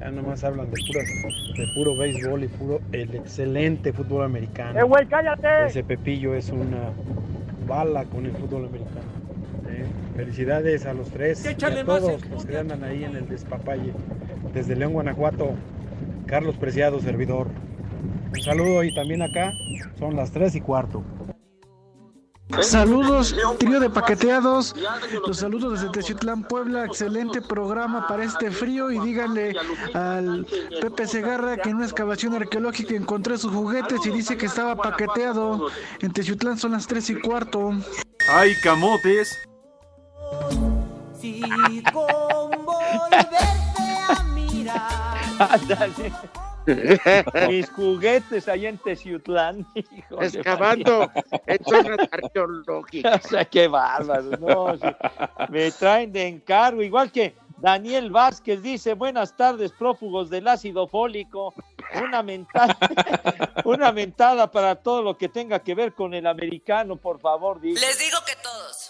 [0.00, 1.08] Ya nomás hablan de puras,
[1.56, 4.78] de puro béisbol y puro el excelente fútbol americano.
[4.78, 5.66] ¡Eh, güey, cállate!
[5.66, 6.92] Ese Pepillo es una
[7.66, 9.07] bala con el fútbol americano.
[10.18, 13.92] Felicidades a los tres y a más, todos los que andan ahí en el despapalle.
[14.52, 15.50] Desde León, Guanajuato,
[16.26, 17.46] Carlos Preciado, servidor.
[18.34, 19.52] Un saludo y también acá
[19.96, 21.04] son las tres y cuarto.
[22.62, 24.74] Saludos, trío de paqueteados.
[25.24, 26.84] Los saludos desde Teciutlán, Puebla.
[26.84, 28.90] Excelente programa para este frío.
[28.90, 29.54] Y díganle
[29.94, 30.44] al
[30.80, 35.68] Pepe Segarra que en una excavación arqueológica encontré sus juguetes y dice que estaba paqueteado.
[36.00, 37.70] En Teciutlán son las 3 y cuarto.
[38.28, 39.47] ¡Ay, camotes!
[41.20, 41.42] Si
[41.92, 45.18] con volverte a mirar.
[47.48, 49.66] Mis juguetes allá en Teciutlán.
[49.74, 51.10] hijo Excavando
[51.46, 53.24] en zonas arqueológicas.
[53.24, 54.30] O sea, qué bárbaro.
[54.38, 54.86] No, sí.
[55.48, 61.54] Me traen de encargo, igual que Daniel Vázquez dice, buenas tardes, prófugos del ácido fólico.
[62.02, 62.76] Una mentada,
[63.64, 67.80] una mentada para todo lo que tenga que ver con el americano, por favor, dice.
[67.84, 68.87] Les digo que todos.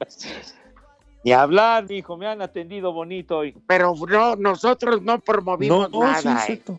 [1.24, 3.52] Ni hablar, hijo, me han atendido bonito hoy.
[3.66, 6.20] Pero no, nosotros no promovimos No, nada.
[6.22, 6.36] sí, ¿eh?
[6.46, 6.78] cierto.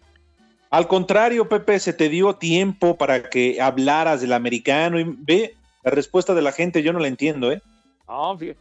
[0.70, 5.92] Al contrario, Pepe, se te dio tiempo para que hablaras del americano y ve la
[5.92, 7.62] respuesta de la gente, yo no la entiendo, ¿eh?
[8.08, 8.56] No, fí-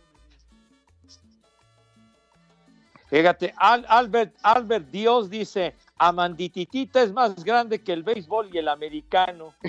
[3.09, 8.69] Fíjate, Al- Albert, Albert Dios dice, Amandititita es más grande que el béisbol y el
[8.69, 9.55] americano.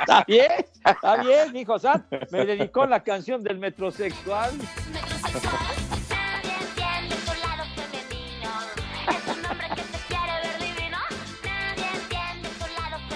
[0.00, 1.78] Está bien, está bien, hijo.
[1.78, 2.06] San.
[2.30, 4.50] Me dedicó la canción del metrosexual.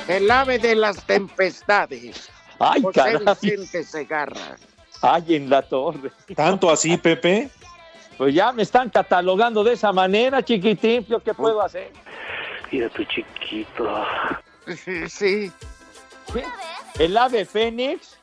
[0.06, 2.30] El ave de las tempestades.
[2.58, 3.24] Ay, José caray.
[3.42, 4.56] Vicente Segarra.
[5.02, 6.10] Ay, en la torre.
[6.34, 7.50] ¿Tanto así, Pepe?
[8.18, 11.06] Pues ya me están catalogando de esa manera, chiquitín.
[11.06, 11.90] ¿Yo qué puedo hacer?
[12.70, 14.04] Mira tu chiquito.
[15.08, 15.50] Sí,
[16.32, 16.44] ¿Qué?
[16.98, 18.18] ¿El ave fénix?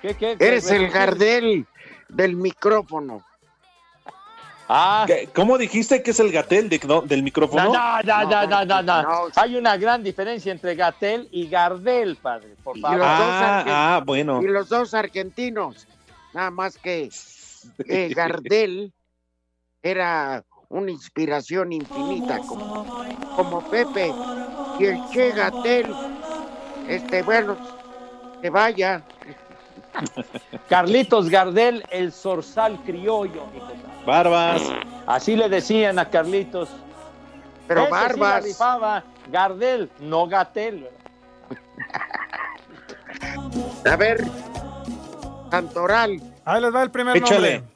[0.00, 0.46] ¿Qué, qué, qué?
[0.46, 1.66] eres el Gardel
[2.08, 3.24] del micrófono.
[4.68, 5.06] Ah.
[5.34, 7.64] ¿Cómo dijiste que es el gatel de- no, del micrófono?
[7.72, 9.28] No, no, no, no, no, no.
[9.36, 12.54] Hay una gran diferencia entre Gatel y Gardel, padre.
[12.62, 12.98] Por Y favor.
[12.98, 14.40] los, dos Ah, ah, bueno.
[14.42, 15.86] y los dos argentinos.
[16.32, 17.10] Nada más que
[17.86, 18.92] eh, Gardel
[19.82, 22.84] era una inspiración infinita, como,
[23.36, 24.12] como Pepe.
[24.78, 25.94] Y el Che Gatel,
[26.88, 27.56] este, bueno,
[28.40, 29.02] que vaya.
[30.68, 33.44] Carlitos Gardel, el zorzal criollo.
[34.06, 34.62] Barbas.
[35.06, 36.70] Así le decían a Carlitos.
[37.68, 38.44] Pero Ese sí la Barbas.
[38.44, 39.04] rifaba.
[39.30, 40.88] Gardel, no Gatel.
[43.90, 44.24] A ver,
[45.50, 46.20] Santoral.
[46.44, 47.58] Ahí les va el primer Échale.
[47.58, 47.71] nombre.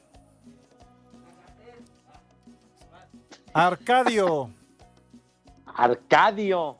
[3.57, 4.51] Arcadio.
[5.65, 6.77] Arcadio.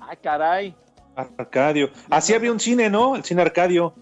[0.00, 0.74] Ah, caray.
[1.16, 1.90] Arcadio.
[2.10, 3.16] Así había un cine, ¿no?
[3.16, 3.92] El cine Arcadio.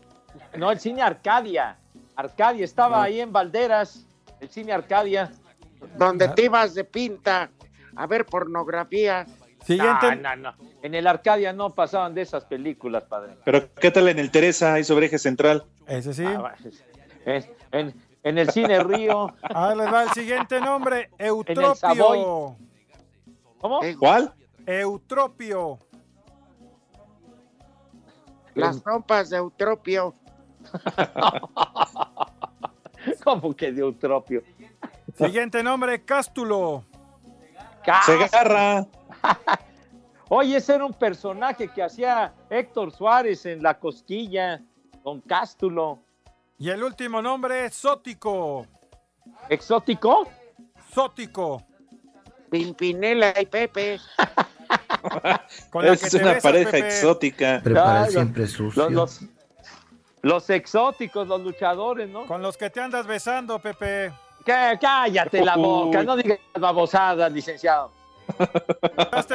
[0.58, 1.78] No, el cine Arcadia.
[2.14, 4.06] Arcadia estaba ahí en Valderas.
[4.40, 5.32] El cine Arcadia.
[5.96, 7.50] Donde te ibas de pinta
[7.96, 9.24] a ver pornografía.
[9.64, 10.16] Siguiente.
[10.16, 10.54] No, no, no.
[10.82, 13.36] En el Arcadia no pasaban de esas películas, padre.
[13.46, 15.64] Pero ¿qué tal en el Teresa, ahí sobre eje central?
[15.86, 16.24] Ese sí.
[16.26, 16.54] Ah,
[17.24, 19.34] En, en- en el cine Río.
[19.42, 21.10] Ahí les va el siguiente nombre.
[21.18, 22.56] Eutropio.
[23.60, 23.80] ¿Cómo?
[23.98, 24.32] ¿Cuál?
[24.66, 25.78] Eutropio.
[28.54, 30.14] Las trompas de Eutropio.
[33.24, 34.42] ¿Cómo que de Eutropio?
[35.16, 36.84] Siguiente nombre, Cástulo.
[38.06, 38.86] Segarra.
[40.28, 44.62] Oye, ese era un personaje que hacía Héctor Suárez en La Cosquilla,
[45.04, 45.98] Don Cástulo.
[46.58, 48.66] Y el último nombre, Sótico.
[49.48, 50.28] ¿Exótico?
[50.94, 51.62] Sótico.
[52.50, 53.98] Pimpinela y Pepe.
[55.70, 56.86] Con la Es te una besas, pareja Pepe.
[56.88, 57.60] exótica.
[57.62, 58.88] Prepara siempre sucio.
[58.90, 59.30] Los, los,
[60.22, 62.26] los exóticos, los luchadores, ¿no?
[62.26, 64.12] Con los que te andas besando, Pepe.
[64.44, 67.90] Cá- Cállate la boca, no digas babosadas, licenciado.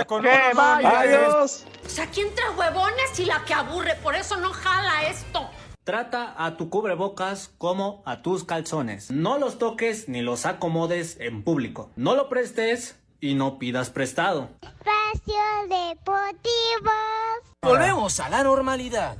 [0.08, 0.30] Con ¿Qué?
[0.30, 1.00] uno, no, Vaya.
[1.00, 1.66] Adiós.
[1.86, 3.96] O sea, ¿quién trae huevones y la que aburre?
[3.96, 5.50] Por eso no jala esto.
[5.88, 9.10] Trata a tu cubrebocas como a tus calzones.
[9.10, 11.92] No los toques ni los acomodes en público.
[11.96, 14.50] No lo prestes y no pidas prestado.
[14.62, 16.92] Espacio Deportivo.
[17.62, 19.18] Volvemos a la normalidad.